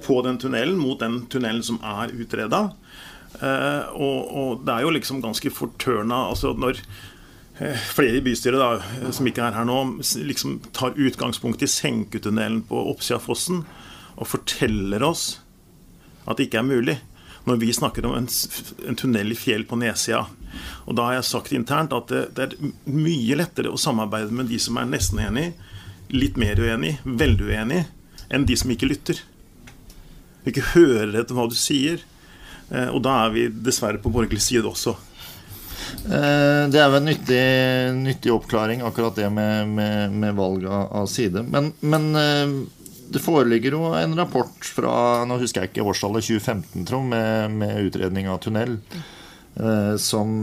på 0.06 0.22
den 0.24 0.38
tunnelen 0.40 0.78
mot 0.80 1.00
den 1.02 1.24
tunnelen 1.32 1.64
som 1.66 1.82
er 1.84 2.14
utreda. 2.14 2.70
Eh, 3.42 3.96
og, 3.96 4.20
og 4.32 4.64
det 4.66 4.76
er 4.76 4.86
jo 4.86 4.94
liksom 4.96 5.20
ganske 5.24 5.52
fortørna 5.52 6.28
altså 6.30 6.54
når 6.56 6.80
eh, 7.60 7.88
flere 7.92 8.20
i 8.20 8.24
bystyret 8.24 8.62
da, 8.62 8.70
eh, 8.80 9.10
som 9.16 9.28
ikke 9.28 9.44
er 9.44 9.58
her 9.58 9.68
nå, 9.68 9.80
liksom 10.28 10.60
tar 10.76 10.96
utgangspunkt 10.96 11.66
i 11.66 11.72
senketunnelen 11.72 12.64
på 12.70 12.86
oppsida 12.94 13.20
av 13.20 13.28
fossen 13.28 13.66
og 14.16 14.30
forteller 14.32 15.04
oss 15.04 15.42
at 16.26 16.40
det 16.40 16.48
ikke 16.48 16.64
er 16.64 16.70
mulig. 16.70 16.96
Når 17.46 17.60
vi 17.62 17.74
snakker 17.78 18.08
om 18.08 18.16
en, 18.18 18.28
en 18.90 18.98
tunnel 18.98 19.36
i 19.36 19.38
fjell 19.38 19.68
på 19.70 19.78
nedsida. 19.78 20.24
Og 20.90 20.96
da 20.98 21.04
har 21.06 21.20
jeg 21.20 21.28
sagt 21.28 21.54
internt 21.54 21.94
at 21.94 22.10
det, 22.10 22.24
det 22.34 22.48
er 22.48 22.72
mye 22.90 23.38
lettere 23.38 23.70
å 23.70 23.78
samarbeide 23.78 24.34
med 24.34 24.50
de 24.50 24.58
som 24.62 24.80
er 24.82 24.88
nesten 24.90 25.22
enig, 25.22 25.52
litt 26.10 26.40
mer 26.42 26.58
uenig, 26.58 26.96
veldig 27.06 27.52
uenig, 27.52 27.84
enn 28.34 28.48
de 28.50 28.58
som 28.58 28.74
ikke 28.74 28.90
lytter. 28.90 29.22
Ikke 30.50 30.66
hører 30.74 31.14
etter 31.22 31.38
hva 31.38 31.46
du 31.52 31.54
sier. 31.60 32.02
Eh, 32.72 32.90
Og 32.90 33.02
da 33.06 33.26
er 33.26 33.34
vi 33.36 33.48
dessverre 33.50 34.02
på 34.02 34.12
borgerlig 34.14 34.42
side 34.42 34.66
også. 34.70 34.96
Eh, 36.06 36.64
Det 36.72 36.80
er 36.82 36.90
jo 36.90 36.98
en 37.00 37.06
nyttig, 37.10 37.44
nyttig 38.02 38.34
oppklaring, 38.34 38.82
akkurat 38.82 39.16
det 39.16 39.30
med, 39.32 39.68
med, 39.68 40.12
med 40.12 40.36
valg 40.36 40.66
av, 40.66 41.06
side. 41.08 41.44
Men, 41.50 41.74
men 41.82 42.10
eh, 42.16 42.56
det 43.12 43.22
foreligger 43.22 43.78
jo 43.78 43.94
en 43.94 44.16
rapport 44.18 44.66
fra 44.66 45.26
nå 45.30 45.38
husker 45.40 45.62
jeg 45.62 45.74
ikke 45.74 45.86
årstallet 45.86 46.26
2015, 46.26 46.86
tror 46.90 47.04
jeg, 47.04 47.10
med, 47.14 47.52
med 47.62 47.84
utredning 47.86 48.28
av 48.28 48.40
tunnel, 48.42 48.80
som 50.02 50.42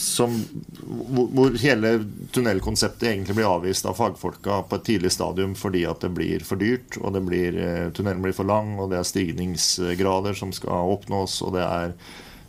som, 0.00 0.32
hvor, 0.88 1.52
hele 1.60 1.92
tunnelkonseptet 2.32 3.10
egentlig 3.10 3.36
blir 3.36 3.50
avvist 3.50 3.86
av 3.86 3.98
fagfolka 3.98 4.62
på 4.70 4.78
et 4.78 4.86
tidlig 4.88 5.12
stadium 5.12 5.52
fordi 5.58 5.84
at 5.88 6.00
det 6.04 6.12
blir 6.16 6.44
for 6.46 6.60
dyrt, 6.60 6.96
og 7.00 7.18
blir, 7.28 7.58
eh, 7.60 7.90
tunnelen 7.92 8.24
blir 8.24 8.36
for 8.36 8.48
lang, 8.48 8.78
og 8.80 8.90
det 8.92 9.00
er 9.00 9.10
stigningsgrader 9.10 10.38
som 10.38 10.54
skal 10.56 10.94
oppnås, 10.96 11.40
og 11.44 11.54
det 11.58 11.66
er 11.66 11.92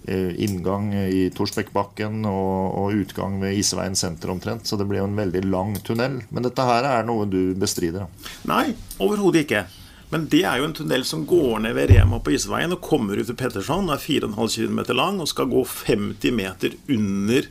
eh, 0.07 0.31
inngang 0.45 0.93
i 0.95 1.27
Torsbekkbakken 1.35 2.23
og, 2.29 2.79
og 2.79 3.03
utgang 3.03 3.41
ved 3.43 3.59
Isveien 3.59 3.99
senter 3.99 4.31
omtrent. 4.31 4.65
Så 4.65 4.79
det 4.79 4.87
blir 4.89 5.03
jo 5.03 5.09
en 5.09 5.19
veldig 5.19 5.43
lang 5.49 5.75
tunnel. 5.85 6.21
Men 6.31 6.47
dette 6.47 6.65
her 6.65 6.87
er 6.87 7.05
noe 7.07 7.27
du 7.29 7.53
bestrider? 7.59 8.07
Nei, 8.49 8.71
overhodet 8.97 9.45
ikke. 9.45 9.65
Men 10.11 10.27
det 10.31 10.41
er 10.43 10.59
jo 10.59 10.67
en 10.67 10.73
tunnel 10.75 11.05
som 11.07 11.23
går 11.27 11.61
ned 11.63 11.75
ved 11.77 11.93
Rema 11.93 12.19
på 12.19 12.33
Isveien 12.35 12.75
og 12.75 12.83
kommer 12.83 13.19
ut 13.19 13.29
til 13.29 13.37
Petterson. 13.39 13.87
Er 13.93 14.01
4,5 14.01 14.67
km 14.67 14.81
lang 14.97 15.21
og 15.23 15.29
skal 15.31 15.47
gå 15.51 15.63
50 15.63 16.35
meter 16.35 16.75
under 16.91 17.47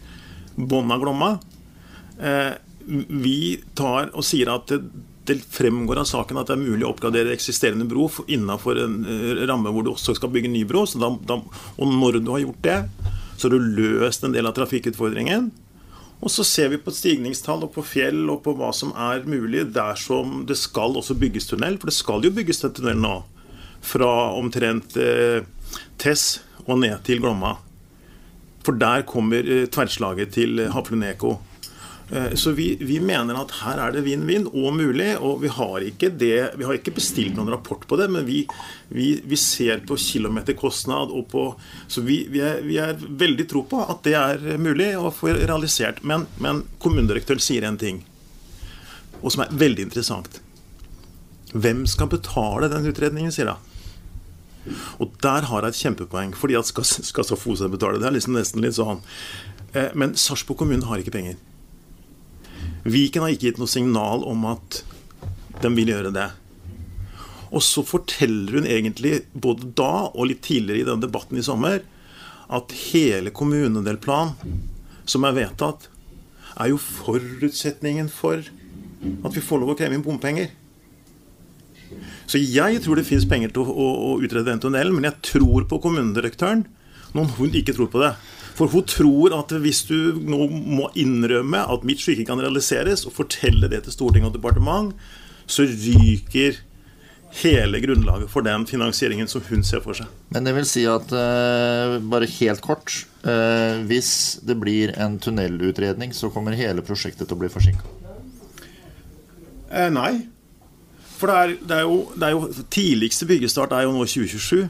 bånn 0.60 0.92
av 0.92 1.00
Glomma. 1.00 1.30
Eh, 2.20 2.52
vi 2.84 3.38
tar 3.78 4.10
og 4.12 4.26
sier 4.26 4.50
at 4.52 4.68
det, 4.68 4.80
det 5.28 5.38
fremgår 5.40 6.02
av 6.02 6.10
saken 6.10 6.40
at 6.40 6.50
det 6.50 6.58
er 6.58 6.66
mulig 6.66 6.84
å 6.84 6.92
oppgradere 6.92 7.32
eksisterende 7.32 7.86
bro 7.88 8.10
innenfor 8.26 8.82
en 8.82 9.00
eh, 9.08 9.40
ramme 9.48 9.72
hvor 9.72 9.86
du 9.86 9.94
også 9.94 10.18
skal 10.18 10.32
bygge 10.34 10.52
ny 10.52 10.66
bro. 10.68 10.84
Da, 11.00 11.14
da, 11.30 11.40
og 11.80 11.96
når 11.96 12.20
du 12.20 12.32
har 12.34 12.44
gjort 12.44 12.62
det, 12.66 12.78
så 13.40 13.48
har 13.48 13.56
du 13.56 13.72
løst 13.80 14.26
en 14.26 14.36
del 14.36 14.48
av 14.48 14.56
trafikkutfordringen. 14.58 15.48
Og 16.20 16.30
så 16.32 16.44
ser 16.44 16.68
vi 16.68 16.80
på 16.80 16.92
stigningstall 16.92 17.64
og 17.64 17.72
på 17.74 17.84
fjell 17.86 18.26
og 18.28 18.42
på 18.44 18.52
hva 18.58 18.70
som 18.76 18.92
er 18.92 19.24
mulig 19.28 19.64
dersom 19.72 20.44
det 20.48 20.58
skal 20.60 20.98
også 21.00 21.16
bygges 21.20 21.48
tunnel. 21.48 21.78
For 21.80 21.88
det 21.88 21.96
skal 21.96 22.26
jo 22.26 22.32
bygges 22.36 22.60
en 22.66 22.74
tunnel 22.76 23.00
nå. 23.00 23.14
Fra 23.80 24.10
omtrent 24.36 24.98
eh, 25.00 25.40
Tess 26.00 26.42
og 26.66 26.82
ned 26.82 27.00
til 27.08 27.22
Glomma. 27.24 27.54
For 28.66 28.76
der 28.76 29.06
kommer 29.08 29.40
eh, 29.40 29.64
tverrslaget 29.72 30.36
til 30.36 30.60
eh, 30.60 30.72
Hafluneko. 30.74 31.38
Eh, 32.10 32.34
Så 32.34 32.50
vi, 32.50 32.76
vi 32.80 33.00
mener 33.00 33.38
at 33.38 33.52
her 33.60 33.78
er 33.78 33.94
det 33.94 34.02
vinn-vinn 34.06 34.48
og 34.50 34.74
mulig, 34.74 35.12
og 35.18 35.42
vi 35.44 35.50
har 35.54 35.86
det, 36.00 36.38
vi 36.58 36.66
har 36.66 36.74
ikke 36.74 36.94
bestilt 36.96 37.36
noen 37.38 37.52
rapport 37.52 37.86
på 37.86 37.98
det, 38.00 38.08
men 38.10 38.26
vi, 38.26 38.42
vi, 38.88 39.36
ser 39.38 39.84
på 39.86 39.96
kilometerkostnad 39.96 41.14
og 41.14 41.28
på 41.30 41.44
Så 41.86 42.02
vi, 42.02 42.24
er, 42.40 42.66
er 42.66 42.98
veldig 42.98 43.46
tro 43.48 43.62
på 43.62 43.82
at 43.86 44.02
det 44.04 44.16
er 44.18 44.58
mulig 44.58 44.92
å 44.98 45.12
få 45.14 45.34
realisert. 45.38 46.02
Men, 46.02 46.26
men 46.38 46.64
kommunedirektøren 46.82 47.42
sier 47.42 47.66
en 47.66 47.78
ting, 47.78 48.04
og 49.20 49.30
som 49.32 49.44
er 49.44 49.54
veldig 49.54 49.86
interessant. 49.90 50.40
Hvem 51.52 51.84
skal 51.90 52.10
betale 52.10 52.70
den 52.70 52.86
utredningen, 52.86 53.32
sier 53.34 53.54
hun. 53.54 53.66
Og 55.00 55.14
der 55.24 55.46
har 55.48 55.64
jeg 55.64 55.72
et 55.72 55.82
kjempepoeng, 55.84 56.34
fordi 56.36 56.56
at 56.58 56.68
skal, 56.68 56.84
skal 56.84 57.24
så 57.26 57.38
Fosen 57.38 57.72
betale? 57.72 57.98
Det 57.98 58.06
er 58.10 58.14
liksom 58.18 58.36
nesten 58.36 58.62
litt 58.62 58.76
sånn. 58.76 59.00
Eh, 59.72 59.94
Men 59.94 60.12
Sarpsborg 60.18 60.60
kommune 60.60 60.86
har 60.86 61.00
ikke 61.00 61.14
penger. 61.14 61.38
Viken 62.84 63.24
har 63.24 63.34
ikke 63.34 63.50
gitt 63.50 63.60
noe 63.60 63.70
signal 63.70 64.24
om 64.28 64.46
at 64.48 64.82
de 65.60 65.70
vil 65.74 65.92
gjøre 65.92 66.12
det. 66.14 66.28
Og 67.50 67.64
så 67.66 67.82
forteller 67.84 68.60
hun 68.60 68.68
egentlig 68.68 69.24
både 69.34 69.72
da 69.76 70.08
og 70.10 70.28
litt 70.30 70.44
tidligere 70.46 70.84
i 70.84 70.88
den 70.88 71.02
debatten 71.02 71.40
i 71.40 71.44
sommer 71.44 71.82
at 72.50 72.74
hele 72.90 73.32
kommunedelplan 73.34 74.32
som 75.10 75.26
er 75.26 75.36
vedtatt, 75.36 75.88
er 76.60 76.70
jo 76.72 76.80
forutsetningen 76.82 78.10
for 78.12 78.42
at 78.42 79.34
vi 79.34 79.42
får 79.42 79.62
lov 79.62 79.72
å 79.72 79.76
kreve 79.78 79.96
inn 79.96 80.04
bompenger. 80.04 80.50
Så 82.30 82.38
jeg 82.38 82.82
tror 82.84 82.98
det 82.98 83.06
fins 83.08 83.26
penger 83.26 83.50
til 83.54 83.64
å, 83.64 83.70
å, 83.70 83.86
å 84.10 84.10
utrede 84.22 84.46
den 84.50 84.62
tunnelen, 84.62 84.94
men 84.94 85.08
jeg 85.08 85.18
tror 85.32 85.66
på 85.70 85.80
kommunedirektøren 85.82 86.66
når 87.16 87.32
hun 87.38 87.56
ikke 87.58 87.74
tror 87.74 87.90
på 87.90 88.02
det. 88.02 88.12
For 88.60 88.68
hun 88.68 88.84
tror 88.84 89.32
at 89.38 89.54
hvis 89.56 89.86
du 89.88 90.18
nå 90.20 90.44
må 90.52 90.90
innrømme 91.00 91.62
at 91.72 91.84
mitt 91.88 92.02
syke 92.02 92.26
kan 92.28 92.40
realiseres, 92.42 93.06
og 93.08 93.14
fortelle 93.16 93.70
det 93.72 93.86
til 93.86 93.94
storting 93.94 94.26
og 94.28 94.34
departement, 94.34 94.92
så 95.48 95.64
ryker 95.64 96.58
hele 97.40 97.80
grunnlaget 97.80 98.28
for 98.28 98.44
den 98.44 98.66
finansieringen 98.68 99.30
som 99.30 99.40
hun 99.48 99.62
ser 99.64 99.80
for 99.80 99.96
seg. 99.96 100.10
Men 100.34 100.44
det 100.44 100.52
vil 100.58 100.68
si 100.68 100.82
at, 100.90 101.08
eh, 101.14 101.96
bare 102.02 102.26
helt 102.26 102.60
kort 102.60 103.06
eh, 103.24 103.80
Hvis 103.86 104.40
det 104.44 104.58
blir 104.60 104.92
en 104.98 105.16
tunnelutredning, 105.18 106.12
så 106.12 106.28
kommer 106.28 106.58
hele 106.58 106.82
prosjektet 106.82 107.28
til 107.28 107.38
å 107.38 107.40
bli 107.40 107.48
forsinka. 107.48 107.86
Eh, 109.70 109.88
nei. 109.88 110.26
For 111.16 111.30
det 111.30 111.36
er, 111.36 111.56
det, 111.64 111.78
er 111.78 111.88
jo, 111.88 111.98
det 112.16 112.28
er 112.28 112.36
jo 112.36 112.66
Tidligste 112.68 113.28
byggestart 113.30 113.72
er 113.72 113.86
jo 113.86 113.94
nå 113.94 114.04
2027. 114.04 114.68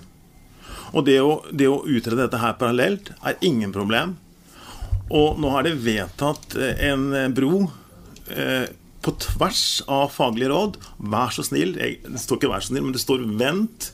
Og 0.95 1.07
det 1.07 1.21
å, 1.23 1.41
det 1.53 1.69
å 1.71 1.85
utrede 1.87 2.25
dette 2.25 2.41
her 2.43 2.59
parallelt 2.59 3.13
er 3.23 3.39
ingen 3.47 3.73
problem. 3.75 4.17
Og 5.11 5.39
nå 5.43 5.53
er 5.59 5.69
det 5.69 5.79
vedtatt 5.85 6.57
eh, 6.59 6.85
en 6.91 7.09
eh, 7.15 7.31
bro 7.35 7.65
eh, 8.31 8.67
på 9.01 9.15
tvers 9.23 9.65
av 9.91 10.11
faglige 10.13 10.51
råd. 10.53 10.77
Vær 11.13 11.33
så 11.35 11.45
snill. 11.47 11.77
Jeg, 11.81 12.03
det 12.05 12.21
står 12.21 12.39
ikke 12.39 12.53
'vær 12.53 12.63
så 12.65 12.73
snill', 12.75 12.85
men 12.85 12.95
det 12.95 13.03
står 13.03 13.25
'vent' 13.25 13.91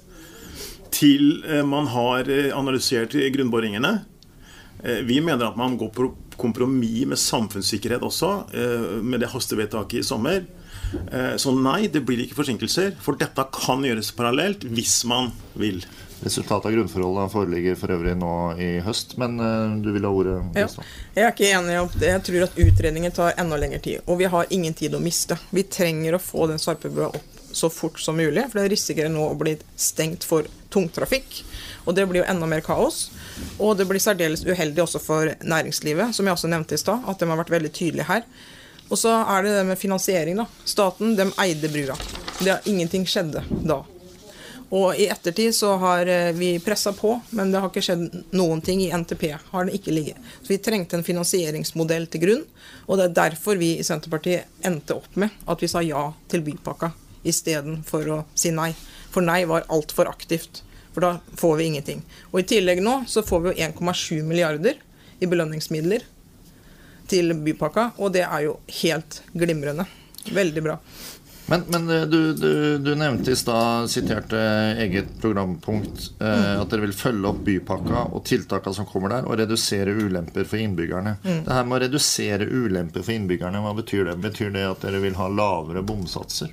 til 0.96 1.42
eh, 1.44 1.64
man 1.66 1.88
har 1.92 2.28
eh, 2.30 2.52
analysert 2.56 3.16
grunnboringene. 3.34 3.92
Eh, 4.82 5.02
Vi 5.06 5.20
mener 5.20 5.48
at 5.48 5.58
man 5.58 5.76
går 5.78 5.92
på 5.94 6.10
kompromiss 6.36 7.06
med 7.08 7.18
samfunnssikkerhet 7.18 8.02
også, 8.04 8.28
med 9.00 9.22
det 9.22 9.30
hastevedtaket 9.32 10.02
i 10.02 10.04
sommer. 10.04 10.42
Så 11.40 11.54
nei, 11.56 11.86
det 11.88 12.02
blir 12.04 12.20
ikke 12.20 12.36
forsinkelser, 12.36 12.90
for 13.00 13.16
dette 13.16 13.40
kan 13.56 13.80
gjøres 13.80 14.10
parallelt 14.12 14.66
hvis 14.68 14.98
man 15.08 15.30
vil. 15.56 15.80
Resultatet 16.26 16.66
av 16.66 16.72
grunnforholdene 16.74 17.30
foreligger 17.30 17.76
for 17.78 17.94
øvrig 17.94 18.16
nå 18.18 18.32
i 18.58 18.70
høst, 18.82 19.14
men 19.20 19.38
eh, 19.38 19.76
du 19.78 19.92
vil 19.94 20.08
ha 20.08 20.10
ordet? 20.10 20.40
Ja. 20.58 20.66
Jeg 21.14 21.22
er 21.22 21.30
ikke 21.30 21.50
enig 21.54 21.76
i 21.76 22.00
det. 22.00 22.08
Jeg 22.10 22.24
tror 22.26 22.46
at 22.48 22.58
utredningen 22.64 23.14
tar 23.14 23.36
enda 23.38 23.58
lengre 23.62 23.78
tid. 23.84 24.02
Og 24.10 24.18
vi 24.18 24.26
har 24.32 24.50
ingen 24.50 24.74
tid 24.74 24.96
å 24.98 25.02
miste. 25.02 25.38
Vi 25.54 25.62
trenger 25.70 26.16
å 26.16 26.22
få 26.22 26.48
den 26.50 26.58
Sarpebrua 26.62 27.12
opp 27.14 27.32
så 27.56 27.70
fort 27.70 28.00
som 28.00 28.18
mulig, 28.18 28.42
for 28.50 28.60
det 28.60 28.74
risikerer 28.74 29.08
nå 29.08 29.22
å 29.30 29.38
bli 29.38 29.54
stengt 29.80 30.26
for 30.28 30.50
tungtrafikk. 30.74 31.40
Og 31.86 31.94
det 31.96 32.04
blir 32.10 32.24
jo 32.24 32.28
enda 32.28 32.50
mer 32.50 32.60
kaos. 32.66 33.06
Og 33.62 33.78
det 33.78 33.86
blir 33.88 34.02
særdeles 34.02 34.44
uheldig 34.44 34.82
også 34.82 35.00
for 35.00 35.30
næringslivet, 35.40 36.12
som 36.16 36.26
jeg 36.26 36.36
også 36.36 36.50
nevnte 36.52 36.76
i 36.76 36.82
stad, 36.82 37.06
at 37.06 37.22
de 37.22 37.30
har 37.30 37.40
vært 37.40 37.54
veldig 37.54 37.72
tydelige 37.72 38.10
her. 38.10 38.26
Og 38.90 38.98
så 38.98 39.14
er 39.22 39.46
det 39.46 39.56
det 39.56 39.66
med 39.70 39.78
finansiering, 39.78 40.42
da. 40.42 40.50
Staten, 40.66 41.16
de 41.18 41.30
eide 41.46 41.70
brua. 41.72 41.96
Det 42.38 42.50
har 42.52 42.66
ingenting 42.68 43.06
skjedde 43.08 43.46
da. 43.62 43.84
Og 44.74 44.98
i 44.98 45.06
ettertid 45.06 45.54
så 45.54 45.76
har 45.78 46.08
eh, 46.10 46.32
vi 46.34 46.56
pressa 46.58 46.92
på, 46.92 47.12
men 47.30 47.52
det 47.52 47.60
har 47.62 47.70
ikke 47.70 47.84
skjedd 47.86 48.06
noen 48.34 48.62
ting. 48.64 48.82
I 48.82 48.90
NTP 48.90 49.28
har 49.52 49.66
det 49.68 49.76
ikke 49.78 49.94
ligget. 49.94 50.18
Så 50.40 50.50
vi 50.54 50.58
trengte 50.62 50.98
en 50.98 51.06
finansieringsmodell 51.06 52.08
til 52.10 52.24
grunn. 52.24 52.44
Og 52.86 52.98
det 52.98 53.08
er 53.08 53.18
derfor 53.20 53.60
vi 53.60 53.76
i 53.78 53.86
Senterpartiet 53.86 54.66
endte 54.66 54.98
opp 54.98 55.14
med 55.14 55.34
at 55.46 55.62
vi 55.62 55.70
sa 55.70 55.82
ja 55.86 56.08
til 56.30 56.42
bypakka 56.46 56.90
istedenfor 57.26 58.10
å 58.10 58.18
si 58.38 58.52
nei. 58.54 58.72
For 59.14 59.24
nei 59.24 59.44
var 59.48 59.68
altfor 59.72 60.10
aktivt. 60.10 60.62
For 60.94 61.04
da 61.04 61.38
får 61.38 61.56
vi 61.58 61.70
ingenting. 61.70 62.02
Og 62.32 62.40
i 62.40 62.48
tillegg 62.48 62.82
nå 62.82 63.02
så 63.10 63.22
får 63.26 63.42
vi 63.42 63.52
jo 63.52 63.70
1,7 63.70 64.22
milliarder 64.26 64.78
i 65.20 65.28
belønningsmidler 65.30 66.04
til 67.10 67.34
bypakka, 67.46 67.92
og 68.02 68.14
det 68.16 68.24
er 68.26 68.46
jo 68.48 68.56
helt 68.82 69.20
glimrende. 69.36 69.86
Veldig 70.34 70.62
bra. 70.64 70.78
Men, 71.46 71.62
men 71.70 71.90
eh, 71.90 72.02
du, 72.10 72.32
du, 72.34 72.78
du 72.78 72.94
nevnte 72.98 73.30
i 73.30 73.36
stad, 73.36 73.90
siterte 73.90 74.38
eget 74.82 75.12
programpunkt, 75.20 76.10
eh, 76.20 76.60
at 76.60 76.70
dere 76.70 76.86
vil 76.88 76.94
følge 76.96 77.30
opp 77.30 77.44
bypakka 77.46 78.02
og 78.10 78.24
tiltakene 78.26 78.74
som 78.74 78.88
kommer 78.90 79.14
der, 79.14 79.28
og 79.28 79.38
redusere 79.38 79.94
ulemper 79.94 80.48
for 80.48 80.58
innbyggerne. 80.58 81.16
Det 81.22 81.54
her 81.54 81.66
med 81.68 81.78
å 81.78 81.82
redusere 81.86 82.48
ulemper 82.50 83.06
for 83.06 83.14
innbyggerne, 83.14 83.62
hva 83.62 83.74
betyr 83.78 84.10
det? 84.10 84.16
Betyr 84.26 84.50
det 84.58 84.66
at 84.72 84.86
dere 84.88 85.02
vil 85.04 85.18
ha 85.20 85.30
lavere 85.30 85.84
bomsatser? 85.86 86.50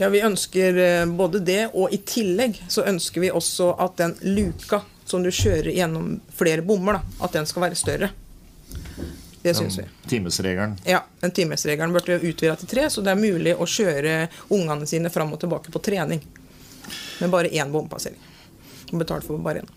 Ja, 0.00 0.08
vi 0.08 0.24
ønsker 0.24 0.78
eh, 0.80 1.04
både 1.06 1.44
det, 1.44 1.60
og 1.76 1.92
i 1.92 2.00
tillegg 2.08 2.62
så 2.72 2.86
ønsker 2.88 3.22
vi 3.22 3.30
også 3.30 3.74
at 3.76 4.00
den 4.00 4.16
luka 4.24 4.80
som 5.04 5.22
du 5.22 5.28
kjører 5.28 5.68
gjennom 5.76 6.16
flere 6.32 6.64
bommer, 6.64 6.96
da, 6.96 7.24
at 7.26 7.36
den 7.36 7.46
skal 7.46 7.66
være 7.68 7.78
større. 7.78 8.08
Det 9.42 9.54
syns 9.58 9.78
vi. 9.78 9.84
Timesregelen. 10.06 10.76
Ja, 10.86 11.02
den 11.20 11.30
timesregelen 11.34 11.92
burde 11.92 12.20
utvida 12.20 12.54
til 12.56 12.68
tre, 12.70 12.86
så 12.90 13.02
det 13.02 13.10
er 13.10 13.18
mulig 13.18 13.56
å 13.58 13.66
kjøre 13.66 14.28
ungene 14.54 14.86
sine 14.86 15.10
fram 15.10 15.32
og 15.34 15.40
tilbake 15.42 15.74
på 15.74 15.82
trening. 15.82 16.22
Med 17.20 17.30
bare 17.30 17.50
én 17.50 17.72
bompassering. 17.72 18.20
Og 18.92 19.00
betalt 19.02 19.26
for 19.26 19.42
bare 19.42 19.64
én. 19.64 19.72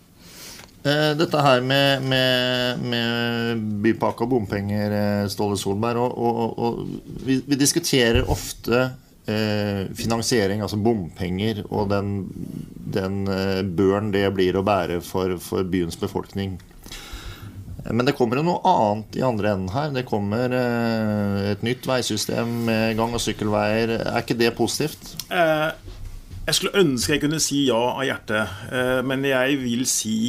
Eh, 0.86 1.16
Dette 1.18 1.42
her 1.42 1.64
med, 1.66 2.04
med, 2.06 2.84
med 2.86 3.64
bypakke 3.82 4.22
og 4.22 4.30
bompenger, 4.36 4.94
eh, 4.94 5.24
Ståle 5.32 5.58
Solberg, 5.58 5.98
og, 5.98 6.14
og, 6.14 6.38
og, 6.38 6.62
og 6.62 7.26
vi, 7.26 7.40
vi 7.42 7.58
diskuterer 7.58 8.30
ofte 8.30 8.84
eh, 9.26 9.90
finansiering, 9.98 10.62
altså 10.62 10.78
bompenger, 10.78 11.64
og 11.70 11.90
den, 11.90 12.14
den 12.94 13.24
eh, 13.26 13.64
børen 13.66 14.12
det 14.14 14.28
blir 14.36 14.60
å 14.60 14.64
bære 14.66 15.00
for, 15.02 15.34
for 15.42 15.66
byens 15.66 15.98
befolkning. 15.98 16.54
Men 17.90 18.06
det 18.08 18.16
kommer 18.18 18.40
jo 18.40 18.46
noe 18.46 18.70
annet 18.70 19.18
i 19.18 19.24
andre 19.26 19.52
enden 19.54 19.72
her. 19.74 19.92
Det 19.94 20.06
kommer 20.08 20.52
eh, 20.54 21.40
et 21.52 21.64
nytt 21.66 21.86
veisystem 21.88 22.52
med 22.66 22.96
gang- 22.98 23.14
og 23.14 23.22
sykkelveier. 23.22 23.96
Er 24.00 24.20
ikke 24.22 24.38
det 24.38 24.52
positivt? 24.58 25.14
Eh, 25.30 25.70
jeg 26.46 26.58
skulle 26.58 26.78
ønske 26.82 27.16
jeg 27.16 27.24
kunne 27.24 27.42
si 27.42 27.64
ja 27.68 27.80
av 27.92 28.04
hjertet, 28.06 28.54
eh, 28.70 29.00
men 29.06 29.26
jeg 29.26 29.58
vil 29.64 29.84
si 29.90 30.20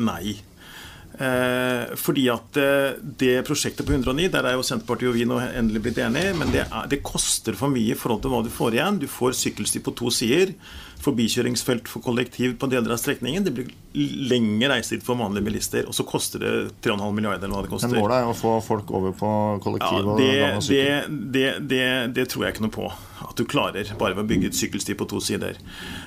nei. 0.00 0.38
Fordi 1.22 2.22
at 2.32 2.56
det 3.20 3.44
prosjektet 3.46 3.84
på 3.86 3.92
109, 3.92 4.30
der 4.32 4.46
er 4.48 4.56
jo 4.56 4.64
Senterpartiet 4.66 5.10
og 5.10 5.14
vi 5.14 5.26
nå 5.28 5.36
endelig 5.44 5.82
blitt 5.84 6.00
enige, 6.02 6.32
men 6.34 6.50
det, 6.50 6.64
er, 6.64 6.88
det 6.90 7.02
koster 7.04 7.54
for 7.54 7.70
mye 7.70 7.92
i 7.92 7.98
forhold 8.00 8.24
til 8.24 8.32
hva 8.32 8.40
du 8.42 8.48
får 8.50 8.78
igjen. 8.78 8.98
Du 8.98 9.06
får 9.12 9.36
sykkelsti 9.38 9.84
på 9.84 9.92
to 10.00 10.10
sider, 10.10 10.54
forbikjøringsfelt 11.02 11.88
for 11.90 12.04
kollektiv 12.04 12.56
på 12.60 12.68
deler 12.70 12.94
av 12.94 13.00
strekningen. 13.00 13.44
Det 13.46 13.52
blir 13.56 13.70
lengre 14.30 14.72
reisetid 14.76 15.04
for 15.04 15.18
vanlige 15.20 15.46
bilister, 15.48 15.86
og 15.88 15.96
så 15.96 16.06
koster 16.08 16.42
det 16.42 16.52
3,5 16.84 17.02
milliarder 17.16 17.48
eller 17.48 17.58
hva 17.58 17.62
det 17.66 17.72
koster. 17.72 17.92
Men 17.92 18.04
målet 18.04 18.22
er 18.22 18.30
å 18.30 18.36
få 18.38 18.56
folk 18.64 18.92
over 18.94 19.16
på 19.18 19.30
kollektiv 19.64 19.98
Ja, 19.98 20.04
og 20.04 20.20
det, 20.20 20.28
gang 20.40 20.58
og 20.58 20.66
sykkel. 20.66 21.16
det, 21.34 21.48
det, 21.72 21.86
det 22.18 22.28
tror 22.32 22.46
jeg 22.46 22.56
ikke 22.56 22.66
noe 22.66 22.76
på. 22.78 22.90
At 23.22 23.38
du 23.38 23.44
klarer 23.48 23.92
bare 23.98 24.16
ved 24.16 24.24
å 24.24 24.30
bygge 24.30 24.50
et 24.50 24.58
sykkelsti 24.58 24.96
på 24.98 25.06
to 25.10 25.20
sider. 25.22 25.58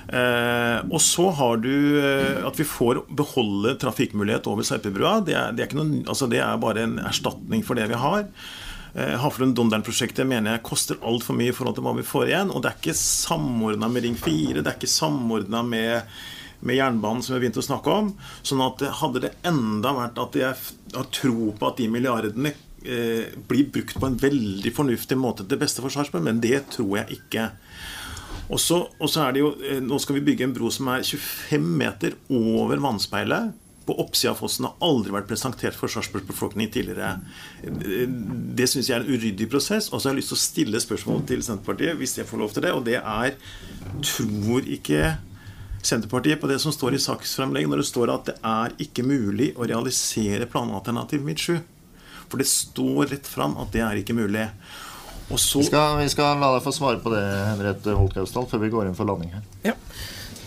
Eh, 0.08 0.78
og 0.90 1.00
så 1.04 1.30
har 1.38 1.60
du 1.64 1.72
eh, 2.00 2.44
at 2.46 2.60
vi 2.60 2.66
får 2.68 3.04
beholde 3.08 3.76
trafikkmulighet 3.82 4.48
over 4.50 4.66
Serpebrua. 4.66 5.18
Det 5.26 5.36
er, 5.36 5.56
det, 5.56 5.68
er 5.68 5.78
noen, 5.78 6.00
altså 6.04 6.28
det 6.30 6.42
er 6.44 6.62
bare 6.62 6.86
en 6.86 6.98
erstatning 7.04 7.64
for 7.66 7.78
det 7.78 7.88
vi 7.92 8.00
har. 8.00 8.28
Eh, 8.96 9.12
Haflund-Dondern-prosjektet 9.20 10.24
mener 10.24 10.56
jeg 10.56 10.64
koster 10.64 10.96
altfor 11.04 11.36
mye 11.36 11.52
i 11.52 11.56
forhold 11.56 11.76
til 11.76 11.84
hva 11.84 11.92
vi 11.98 12.06
får 12.06 12.30
igjen. 12.30 12.52
Og 12.54 12.62
det 12.64 12.70
er 12.70 12.78
ikke 12.80 12.96
samordna 12.96 13.90
med 13.92 14.06
Ring 14.06 14.16
4, 14.16 14.62
det 14.62 14.70
er 14.70 14.78
ikke 14.78 14.88
samordna 14.88 15.60
med, 15.66 16.14
med 16.64 16.78
jernbanen, 16.78 17.20
som 17.20 17.34
vi 17.34 17.36
har 17.36 17.44
begynt 17.44 17.60
å 17.60 17.66
snakke 17.66 17.92
om. 17.92 18.08
Sånn 18.40 18.64
at 18.64 18.86
eh, 18.86 18.94
hadde 19.02 19.26
det 19.26 19.34
enda 19.48 19.92
vært 19.98 20.22
at 20.22 20.40
jeg 20.40 20.54
har 20.96 21.10
tro 21.12 21.50
på 21.52 21.68
at 21.68 21.82
de 21.82 21.90
milliardene 21.92 22.54
eh, 22.86 23.36
blir 23.36 23.68
brukt 23.74 24.00
på 24.00 24.08
en 24.08 24.16
veldig 24.22 24.72
fornuftig 24.72 25.20
måte 25.20 25.44
til 25.44 25.60
beste 25.60 25.84
for 25.84 25.92
Sarpsborg, 25.92 26.24
men 26.24 26.40
det 26.40 26.62
tror 26.78 27.02
jeg 27.02 27.20
ikke. 27.20 27.50
Og 28.46 28.62
så, 28.62 28.80
er 29.20 29.36
det 29.36 29.44
jo, 29.44 29.52
eh, 29.60 29.84
Nå 29.84 30.00
skal 30.00 30.16
vi 30.22 30.24
bygge 30.30 30.48
en 30.48 30.56
bro 30.56 30.72
som 30.72 30.88
er 30.94 31.04
25 31.04 31.68
meter 31.84 32.16
over 32.32 32.80
vannspeilet. 32.80 33.52
På 33.86 33.94
oppsida 34.02 34.32
av 34.32 34.40
fossen 34.40 34.66
har 34.66 34.74
aldri 34.82 35.12
vært 35.14 35.28
presentert 35.30 35.76
for 35.78 35.92
Sarpsborgs 35.92 36.26
befolkning 36.26 36.70
tidligere. 36.74 37.20
Det 37.62 38.66
syns 38.70 38.90
jeg 38.90 38.96
er 38.96 39.04
en 39.04 39.12
uryddig 39.12 39.46
prosess. 39.52 39.92
Og 39.92 40.00
så 40.00 40.08
har 40.08 40.16
jeg 40.16 40.24
lyst 40.24 40.32
til 40.32 40.38
å 40.38 40.42
stille 40.42 40.82
spørsmål 40.82 41.22
til 41.28 41.44
Senterpartiet, 41.46 41.94
hvis 42.00 42.16
jeg 42.18 42.26
får 42.26 42.42
lov 42.42 42.56
til 42.56 42.66
det. 42.66 42.74
Og 42.74 42.84
det 42.88 42.98
er 42.98 43.38
Tror 44.02 44.66
ikke 44.66 45.14
Senterpartiet 45.86 46.40
på 46.42 46.48
det 46.50 46.58
som 46.58 46.74
står 46.74 46.96
i 46.96 47.02
saksfremlegget, 47.02 47.70
når 47.70 47.84
det 47.84 47.88
står 47.92 48.10
at 48.10 48.26
det 48.32 48.34
er 48.42 48.74
ikke 48.82 49.06
mulig 49.06 49.52
å 49.54 49.68
realisere 49.68 50.48
planalternativ 50.50 51.22
midt 51.22 51.44
7? 51.46 51.60
For 52.26 52.42
det 52.42 52.48
står 52.50 53.12
rett 53.12 53.30
fram 53.30 53.54
at 53.62 53.70
det 53.74 53.84
er 53.86 54.02
ikke 54.02 54.16
mulig. 54.18 54.48
Og 55.30 55.38
så 55.42 55.62
Vi 55.62 55.70
skal, 55.70 55.98
vi 55.98 56.10
skal 56.10 56.38
la 56.42 56.52
deg 56.54 56.62
få 56.62 56.74
svare 56.74 56.98
på 57.02 57.10
det, 57.14 57.22
Henriette 57.22 57.94
Holt 57.98 58.14
Gausdal, 58.14 58.46
før 58.50 58.62
vi 58.62 58.70
går 58.74 58.90
inn 58.90 58.98
for 58.98 59.08
landing 59.08 59.32
her. 59.34 59.46
Ja. 59.66 59.74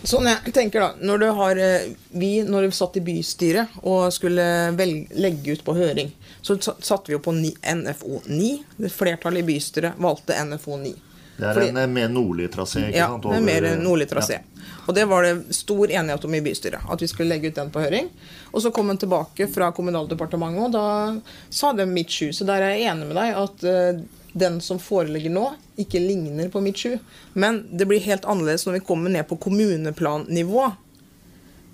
Sånn 0.08 0.28
jeg 0.30 0.54
tenker 0.56 0.80
da, 0.80 0.90
når 1.04 1.20
du 1.20 1.26
har, 1.36 1.60
eh, 1.60 1.90
Vi 2.12 2.44
når 2.44 2.70
vi 2.70 2.72
satt 2.72 2.98
i 2.98 3.02
bystyret 3.04 3.68
og 3.84 4.14
skulle 4.14 4.72
velge, 4.78 5.08
legge 5.20 5.52
ut 5.58 5.64
på 5.66 5.76
høring, 5.76 6.12
så 6.42 6.56
satt 6.62 6.84
satte 6.86 7.08
vi 7.12 7.18
jo 7.18 7.20
på 7.20 7.34
NFO 7.36 8.22
9. 8.26 8.64
Det 8.78 8.92
Flertallet 8.92 9.44
i 9.44 9.48
bystyret 9.54 10.00
valgte 10.00 10.38
NFO 10.40 10.78
9. 10.78 10.96
Det 11.40 11.46
er 11.48 11.54
Fordi- 11.54 11.70
en 11.70 11.78
eh, 11.78 11.88
mer 11.88 12.08
nordlig 12.10 12.50
trasé, 12.52 12.88
ikke 12.90 12.96
Ja, 12.96 13.08
sant? 13.08 13.26
Over, 13.26 13.36
en 13.36 13.46
mer 13.46 13.62
nordlig 13.78 14.10
trasé. 14.10 14.40
Og 14.88 14.96
det 14.96 15.06
var 15.08 15.24
det 15.24 15.56
stor 15.56 15.88
enighet 15.88 16.26
om 16.26 16.34
i 16.36 16.42
bystyret, 16.42 16.82
at 16.92 17.00
vi 17.00 17.08
skulle 17.08 17.30
legge 17.30 17.48
ut 17.48 17.56
den 17.56 17.70
på 17.70 17.80
høring. 17.80 18.10
Og 18.54 18.62
så 18.62 18.72
kom 18.74 18.88
den 18.88 18.98
tilbake 18.98 19.48
fra 19.48 19.72
Kommunaldepartementet, 19.72 20.66
og 20.66 20.72
da 20.72 21.22
sa 21.50 21.72
de. 21.74 21.86
Så 22.06 22.46
der 22.46 22.62
er 22.62 22.76
jeg 22.78 22.92
enig 22.92 23.08
med 23.08 23.16
deg 23.16 23.36
at 23.36 23.64
eh, 23.64 24.02
den 24.34 24.62
som 24.62 24.80
foreligger 24.80 25.34
nå, 25.34 25.46
ikke 25.80 26.02
ligner 26.02 26.50
på 26.50 26.62
mitt 26.62 26.78
7. 26.78 26.98
Men 27.34 27.64
det 27.72 27.88
blir 27.90 28.04
helt 28.04 28.26
annerledes 28.26 28.66
når 28.68 28.80
vi 28.80 28.86
kommer 28.92 29.14
ned 29.14 29.28
på 29.30 29.38
kommuneplannivå. 29.42 30.72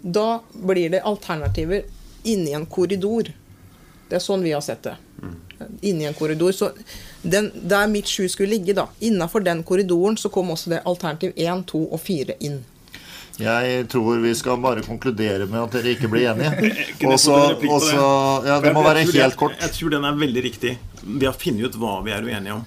Da 0.01 0.27
blir 0.53 0.89
det 0.93 1.01
alternativer 1.01 1.83
inni 2.23 2.53
en 2.53 2.65
korridor. 2.65 3.31
Det 4.09 4.19
er 4.19 4.23
sånn 4.23 4.45
vi 4.45 4.53
har 4.53 4.61
sett 4.61 4.85
det. 4.85 4.95
Inni 5.81 6.05
en 6.05 6.13
korridor. 6.17 6.51
Så 6.51 6.71
den, 7.21 7.51
der 7.63 7.87
mitt 7.89 8.07
7 8.07 8.29
skulle 8.29 8.53
ligge, 8.53 8.75
da, 8.77 8.87
innafor 8.99 9.43
den 9.45 9.63
korridoren, 9.63 10.17
så 10.17 10.29
kom 10.29 10.53
også 10.53 10.75
det 10.75 10.83
alternativ 10.85 11.33
1, 11.35 11.65
2 11.71 11.83
og 11.89 12.01
4 12.01 12.37
inn. 12.45 12.61
Jeg 13.35 13.87
tror 13.91 14.21
vi 14.23 14.31
skal 14.37 14.59
bare 14.63 14.83
konkludere 14.85 15.47
med 15.49 15.59
at 15.59 15.73
dere 15.75 15.95
ikke 15.95 16.07
blir 16.11 16.29
enige. 16.31 16.71
Også, 17.09 17.09
Og 17.11 17.19
så, 17.19 17.33
fått 17.33 17.41
en 17.41 17.49
replikk 17.55 17.73
på 17.73 17.79
og 17.79 17.89
det? 17.89 18.51
Ja, 18.51 18.59
det 18.63 18.71
må 18.75 18.85
være 18.85 19.03
helt 19.09 19.39
kort. 19.39 19.57
Jeg 19.59 19.75
tror 19.75 19.95
den 19.97 20.07
er 20.07 20.21
veldig 20.21 20.45
riktig. 20.45 20.77
Vi 21.03 21.27
har 21.27 21.35
funnet 21.35 21.67
ut 21.67 21.79
hva 21.81 21.97
vi 22.05 22.15
er 22.15 22.23
uenige 22.23 22.55
om. 22.59 22.63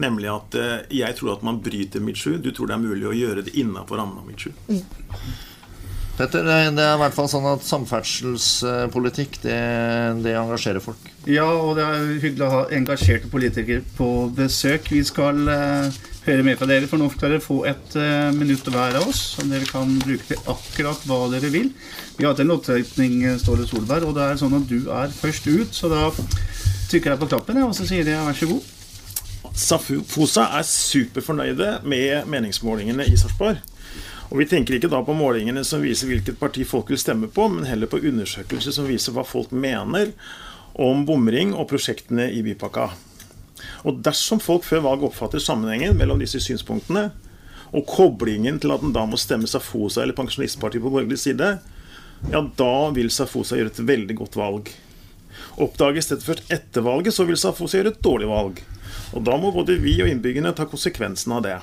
Nemlig 0.00 0.30
at 0.32 0.56
eh, 0.56 0.74
jeg 0.96 1.16
tror 1.18 1.34
at 1.36 1.44
man 1.46 1.60
bryter 1.62 2.02
mitt 2.02 2.18
sju. 2.18 2.38
Du 2.40 2.50
tror 2.56 2.70
det 2.70 2.78
er 2.78 2.82
mulig 2.82 3.06
å 3.06 3.14
gjøre 3.14 3.44
det 3.46 3.54
innafor 3.60 4.00
rammen 4.00 4.18
av 4.22 4.26
midt 4.26 4.48
7. 4.48 4.50
Petter, 6.18 6.44
det 6.44 6.82
er 6.84 6.96
i 6.96 7.00
hvert 7.00 7.14
fall 7.16 7.28
sånn 7.32 7.46
at 7.48 7.64
samferdselspolitikk, 7.64 9.38
det, 9.44 9.56
det 10.24 10.34
engasjerer 10.36 10.82
folk. 10.84 11.06
Ja, 11.28 11.46
og 11.48 11.78
det 11.78 11.84
er 11.86 12.06
hyggelig 12.22 12.44
å 12.46 12.52
ha 12.52 12.60
engasjerte 12.76 13.30
politikere 13.32 13.84
på 13.96 14.08
besøk. 14.36 14.90
Vi 14.92 15.00
skal 15.06 15.40
uh, 15.48 16.00
høre 16.26 16.44
mer 16.44 16.58
fra 16.60 16.68
dere, 16.68 16.88
for 16.90 17.00
nå 17.00 17.08
skal 17.12 17.34
dere 17.34 17.44
få 17.44 17.62
et 17.70 17.96
uh, 17.96 18.28
minutt 18.36 18.68
hver 18.68 18.98
av 19.00 19.08
oss, 19.08 19.22
som 19.36 19.48
dere 19.52 19.68
kan 19.68 19.96
bruke 20.02 20.28
til 20.28 20.52
akkurat 20.52 21.08
hva 21.08 21.22
dere 21.32 21.52
vil. 21.52 21.70
Vi 22.18 22.26
har 22.26 22.34
hatt 22.34 22.42
en 22.44 22.52
loddtrekning, 22.52 23.22
eh, 23.24 23.38
Ståle 23.40 23.64
Solberg, 23.68 24.10
og 24.10 24.18
det 24.18 24.26
er 24.26 24.40
sånn 24.40 24.58
at 24.58 24.68
du 24.68 24.90
er 24.92 25.14
først 25.14 25.48
ut, 25.48 25.72
så 25.72 25.88
da 25.88 26.10
trykker 26.90 27.14
jeg 27.14 27.22
på 27.22 27.30
knappen, 27.30 27.62
og 27.64 27.72
så 27.76 27.88
sier 27.88 28.04
jeg 28.04 28.26
vær 28.26 28.36
så 28.36 28.50
god. 28.50 28.68
FOSA 30.10 30.44
er 30.58 30.66
superfornøyde 30.68 31.70
med 31.88 32.28
meningsmålingene 32.28 33.08
i 33.08 33.16
Sarpsborg. 33.16 33.60
Og 34.30 34.38
Vi 34.38 34.46
tenker 34.46 34.76
ikke 34.76 34.90
da 34.90 35.00
på 35.02 35.14
målingene 35.16 35.64
som 35.66 35.82
viser 35.82 36.06
hvilket 36.06 36.38
parti 36.38 36.62
folk 36.66 36.90
vil 36.92 37.00
stemme 37.02 37.26
på, 37.26 37.48
men 37.50 37.66
heller 37.66 37.90
på 37.90 37.98
undersøkelser 37.98 38.76
som 38.76 38.86
viser 38.86 39.14
hva 39.16 39.24
folk 39.26 39.50
mener 39.50 40.12
om 40.78 41.02
bomring 41.06 41.50
og 41.50 41.66
prosjektene 41.72 42.28
i 42.30 42.44
bypakka. 42.46 42.92
Og 43.90 43.98
dersom 44.06 44.38
folk 44.40 44.62
før 44.64 44.84
valget 44.84 45.10
oppfatter 45.10 45.42
sammenhengen 45.42 45.98
mellom 45.98 46.22
disse 46.22 46.38
synspunktene, 46.44 47.08
og 47.74 47.86
koblingen 47.90 48.58
til 48.62 48.72
at 48.74 48.82
en 48.86 48.94
da 48.94 49.02
må 49.06 49.18
stemme 49.20 49.50
Safosa 49.50 50.02
eller 50.02 50.16
Pensjonistpartiet 50.18 50.82
på 50.82 50.90
borgerlig 50.90 51.18
side, 51.22 51.50
ja, 52.30 52.40
da 52.56 52.74
vil 52.94 53.10
Safosa 53.14 53.58
gjøre 53.58 53.74
et 53.74 53.82
veldig 53.90 54.16
godt 54.22 54.38
valg. 54.38 54.70
Oppdages 55.60 56.10
dette 56.10 56.26
først 56.26 56.50
etter 56.54 56.86
valget, 56.86 57.14
så 57.14 57.26
vil 57.26 57.38
Safosa 57.38 57.78
gjøre 57.78 57.94
et 57.94 58.02
dårlig 58.06 58.30
valg. 58.30 58.62
Og 59.14 59.26
da 59.26 59.36
må 59.42 59.50
både 59.54 59.78
vi 59.82 59.98
og 60.04 60.10
innbyggerne 60.10 60.54
ta 60.54 60.66
konsekvensen 60.70 61.34
av 61.34 61.46
det. 61.46 61.58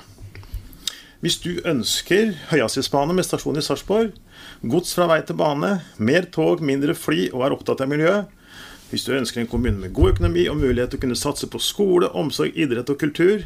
Hvis 1.18 1.40
du 1.42 1.56
ønsker 1.66 2.36
høyhastighetsbane 2.52 3.14
med 3.16 3.26
stasjon 3.26 3.58
i 3.58 3.62
Sarpsborg, 3.66 4.12
gods 4.70 4.92
fra 4.94 5.08
vei 5.10 5.16
til 5.26 5.34
bane, 5.40 5.80
mer 5.98 6.28
tog, 6.30 6.62
mindre 6.62 6.94
fly 6.94 7.24
og 7.32 7.42
er 7.42 7.54
opptatt 7.56 7.82
av 7.82 7.90
miljø, 7.90 8.20
hvis 8.92 9.02
du 9.02 9.16
ønsker 9.16 9.42
en 9.42 9.50
kommune 9.50 9.82
med 9.82 9.96
god 9.96 10.14
økonomi 10.14 10.46
og 10.46 10.60
mulighet 10.60 10.94
til 10.94 11.00
å 11.00 11.02
kunne 11.02 11.18
satse 11.18 11.48
på 11.50 11.58
skole, 11.58 12.06
omsorg, 12.14 12.54
idrett 12.54 12.92
og 12.94 13.00
kultur, 13.02 13.42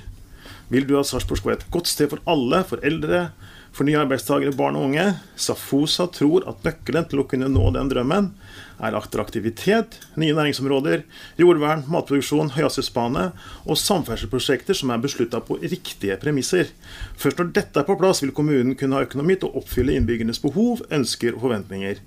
vil 0.68 0.84
du 0.84 0.98
at 1.00 1.08
Sarpsborg 1.08 1.40
skal 1.40 1.52
være 1.54 1.62
et 1.62 1.72
godt 1.72 1.88
sted 1.88 2.12
for 2.12 2.20
alle, 2.28 2.60
for 2.68 2.84
eldre, 2.84 3.30
for 3.72 3.88
nye 3.88 4.02
arbeidstakere, 4.04 4.52
barn 4.52 4.76
og 4.76 4.90
unge. 4.90 5.08
Safosa 5.40 6.10
tror 6.12 6.44
at 6.52 6.60
nøkkelen 6.68 7.08
til 7.08 7.24
å 7.24 7.28
kunne 7.30 7.48
nå 7.48 7.72
den 7.72 7.88
drømmen 7.88 8.34
er 8.82 8.96
attraktivitet, 8.98 9.98
nye 10.18 10.34
næringsområder, 10.36 11.04
jordvern, 11.40 11.84
matproduksjon, 11.92 12.52
høyhastighetsbane 12.56 13.28
og 13.64 13.80
samferdselsprosjekter 13.80 14.78
som 14.78 14.92
er 14.92 15.02
beslutta 15.02 15.42
på 15.46 15.60
riktige 15.62 16.18
premisser. 16.22 16.74
Først 17.16 17.40
når 17.40 17.52
dette 17.56 17.82
er 17.82 17.88
på 17.88 17.98
plass, 18.00 18.24
vil 18.24 18.34
kommunen 18.36 18.76
kunne 18.78 18.98
ha 18.98 19.06
økonomi 19.06 19.38
til 19.38 19.50
å 19.50 19.62
oppfylle 19.62 19.96
innbyggernes 19.96 20.42
behov, 20.42 20.84
ønsker 20.90 21.36
og 21.36 21.46
forventninger. 21.46 22.02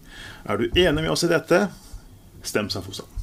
Er 0.45 0.61
du 0.61 0.67
enig 0.69 1.01
med 1.01 1.13
oss 1.15 1.25
i 1.27 1.31
dette? 1.31 1.67
Stem 2.45 2.69
Safosa. 2.69 3.14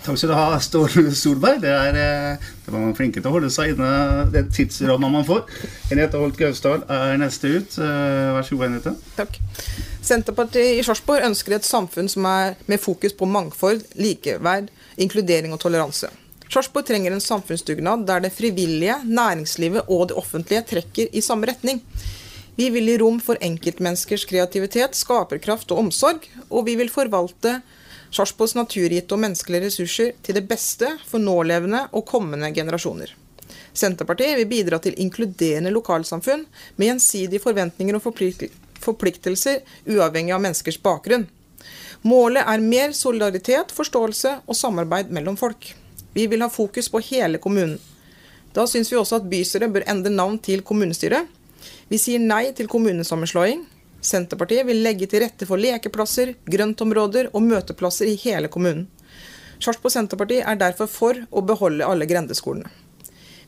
Takk 0.00 0.16
skal 0.16 0.30
du 0.30 0.34
ha, 0.34 0.58
Ståle 0.64 1.10
Solberg. 1.12 1.58
Det 1.60 1.68
er, 1.68 1.96
eh, 1.98 2.44
det 2.64 2.72
var 2.72 2.80
man 2.80 2.94
flinke 2.96 3.20
til 3.20 3.28
å 3.28 3.34
holde 3.34 3.50
seg 3.52 3.74
inne 3.74 4.30
den 4.32 4.48
tidsramma 4.48 5.10
man 5.12 5.26
får. 5.28 5.42
Henriette 5.90 6.20
Holt 6.20 6.38
Gausdal 6.40 6.86
er 6.88 7.18
neste 7.20 7.50
ut. 7.52 7.76
Eh, 7.76 8.30
Vær 8.32 8.46
så 8.46 8.56
god, 8.56 8.64
Henriette. 8.70 8.94
Takk. 9.18 9.36
Senterpartiet 10.00 10.78
i 10.78 10.86
Sarpsborg 10.86 11.26
ønsker 11.28 11.58
et 11.58 11.68
samfunn 11.68 12.08
som 12.08 12.24
er 12.24 12.56
med 12.66 12.80
fokus 12.80 13.12
på 13.12 13.28
mangfold, 13.28 13.84
likeverd, 14.00 14.70
inkludering 14.96 15.52
og 15.52 15.60
toleranse. 15.60 16.08
Sarpsborg 16.48 16.88
trenger 16.88 17.12
en 17.12 17.20
samfunnsdugnad 17.20 18.06
der 18.08 18.24
det 18.24 18.32
frivillige, 18.32 18.96
næringslivet 19.04 19.84
og 19.86 20.08
det 20.08 20.16
offentlige 20.16 20.64
trekker 20.72 21.12
i 21.12 21.20
samme 21.20 21.46
retning. 21.46 21.82
Vi 22.56 22.70
vil 22.72 22.88
gi 22.88 22.96
rom 22.98 23.20
for 23.20 23.36
enkeltmenneskers 23.40 24.24
kreativitet, 24.24 24.96
skaperkraft 24.96 25.70
og 25.70 25.84
omsorg, 25.84 26.24
og 26.50 26.66
vi 26.66 26.74
vil 26.80 26.90
forvalte 26.92 27.60
Sarpsborgs 28.10 28.56
naturgitte 28.58 29.14
og 29.14 29.22
menneskelige 29.22 29.68
ressurser 29.68 30.14
til 30.22 30.36
det 30.38 30.46
beste 30.50 30.88
for 31.06 31.22
nålevende 31.22 31.86
og 31.94 32.06
kommende 32.08 32.50
generasjoner. 32.54 33.12
Senterpartiet 33.72 34.36
vil 34.38 34.48
bidra 34.50 34.80
til 34.82 34.98
inkluderende 34.98 35.70
lokalsamfunn 35.74 36.46
med 36.76 36.88
gjensidige 36.88 37.42
forventninger 37.42 37.98
og 37.98 38.06
forpliktelser 38.82 39.60
uavhengig 39.86 40.34
av 40.34 40.42
menneskers 40.42 40.80
bakgrunn. 40.82 41.28
Målet 42.02 42.46
er 42.48 42.64
mer 42.64 42.94
solidaritet, 42.96 43.74
forståelse 43.76 44.38
og 44.46 44.56
samarbeid 44.56 45.10
mellom 45.12 45.36
folk. 45.36 45.74
Vi 46.14 46.26
vil 46.26 46.42
ha 46.42 46.48
fokus 46.50 46.88
på 46.90 47.02
hele 47.10 47.38
kommunen. 47.38 47.78
Da 48.54 48.64
syns 48.66 48.90
vi 48.90 48.98
også 48.98 49.20
at 49.20 49.28
bystyret 49.30 49.70
bør 49.70 49.86
endre 49.90 50.10
navn 50.10 50.38
til 50.42 50.64
kommunestyret. 50.66 51.28
Vi 51.90 51.98
sier 52.00 52.22
nei 52.22 52.48
til 52.56 52.70
kommunesammenslåing. 52.70 53.62
Senterpartiet 54.00 54.64
vil 54.66 54.80
legge 54.84 55.06
til 55.10 55.20
rette 55.24 55.46
for 55.48 55.60
lekeplasser, 55.60 56.34
grøntområder 56.48 57.30
og 57.34 57.44
møteplasser 57.44 58.08
i 58.08 58.16
hele 58.22 58.48
kommunen. 58.52 58.86
Sarpsborg 59.60 59.92
Senterparti 59.92 60.38
er 60.40 60.56
derfor 60.60 60.88
for 60.88 61.18
å 61.30 61.42
beholde 61.44 61.84
alle 61.84 62.08
grendeskolene. 62.08 62.70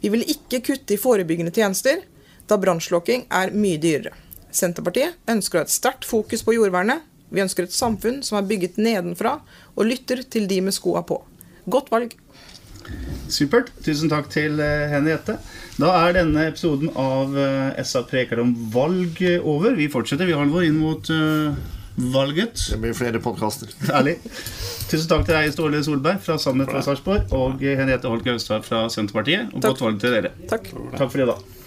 Vi 0.02 0.10
vil 0.12 0.26
ikke 0.28 0.60
kutte 0.66 0.96
i 0.96 1.00
forebyggende 1.00 1.54
tjenester, 1.54 2.02
da 2.50 2.58
brannslukking 2.60 3.24
er 3.32 3.54
mye 3.56 3.80
dyrere. 3.80 4.12
Senterpartiet 4.52 5.16
ønsker 5.30 5.58
å 5.58 5.62
ha 5.62 5.68
et 5.68 5.72
sterkt 5.72 6.04
fokus 6.04 6.44
på 6.44 6.56
jordvernet. 6.58 7.00
Vi 7.32 7.40
ønsker 7.40 7.64
et 7.64 7.72
samfunn 7.72 8.20
som 8.26 8.36
er 8.36 8.48
bygget 8.50 8.76
nedenfra, 8.76 9.38
og 9.72 9.88
lytter 9.88 10.20
til 10.28 10.50
de 10.50 10.60
med 10.60 10.76
skoa 10.76 11.00
på. 11.08 11.22
Godt 11.64 11.88
valg. 11.94 12.18
Supert. 13.32 13.70
Tusen 13.84 14.10
takk 14.12 14.28
til 14.32 14.60
eh, 14.62 14.88
Henriette. 14.92 15.38
Da 15.80 15.92
er 16.02 16.18
denne 16.18 16.48
episoden 16.50 16.92
av 16.98 17.36
eh, 17.38 17.80
SA 17.86 18.04
preker 18.08 18.42
om 18.42 18.52
valg 18.74 19.22
over. 19.40 19.76
Vi 19.78 19.88
fortsetter, 19.92 20.28
vi 20.28 20.36
Halvor, 20.36 20.66
inn 20.66 20.78
mot 20.80 21.08
eh, 21.12 21.56
valget. 22.12 22.66
Det 22.72 22.80
blir 22.82 22.96
flere 22.96 23.22
podkaster. 23.24 23.72
Ærlig. 23.98 24.18
Tusen 24.90 25.08
takk 25.08 25.26
til 25.28 25.36
deg, 25.38 25.54
Ståle 25.56 25.82
Solberg 25.86 26.20
fra 26.24 26.38
Sannhet 26.42 26.70
fra 26.72 26.84
Sarpsborg, 26.84 27.32
og 27.32 27.64
Henriette 27.64 28.12
Holt 28.12 28.26
Gaustad 28.28 28.68
fra 28.68 28.84
Senterpartiet. 28.92 29.50
Og 29.52 29.60
Takk. 29.60 29.74
godt 29.74 29.88
valg 29.88 30.04
til 30.04 30.18
dere. 30.18 30.36
Takk. 30.52 30.72
Takk 30.98 31.08
for 31.08 31.24
i 31.24 31.28
dag. 31.32 31.61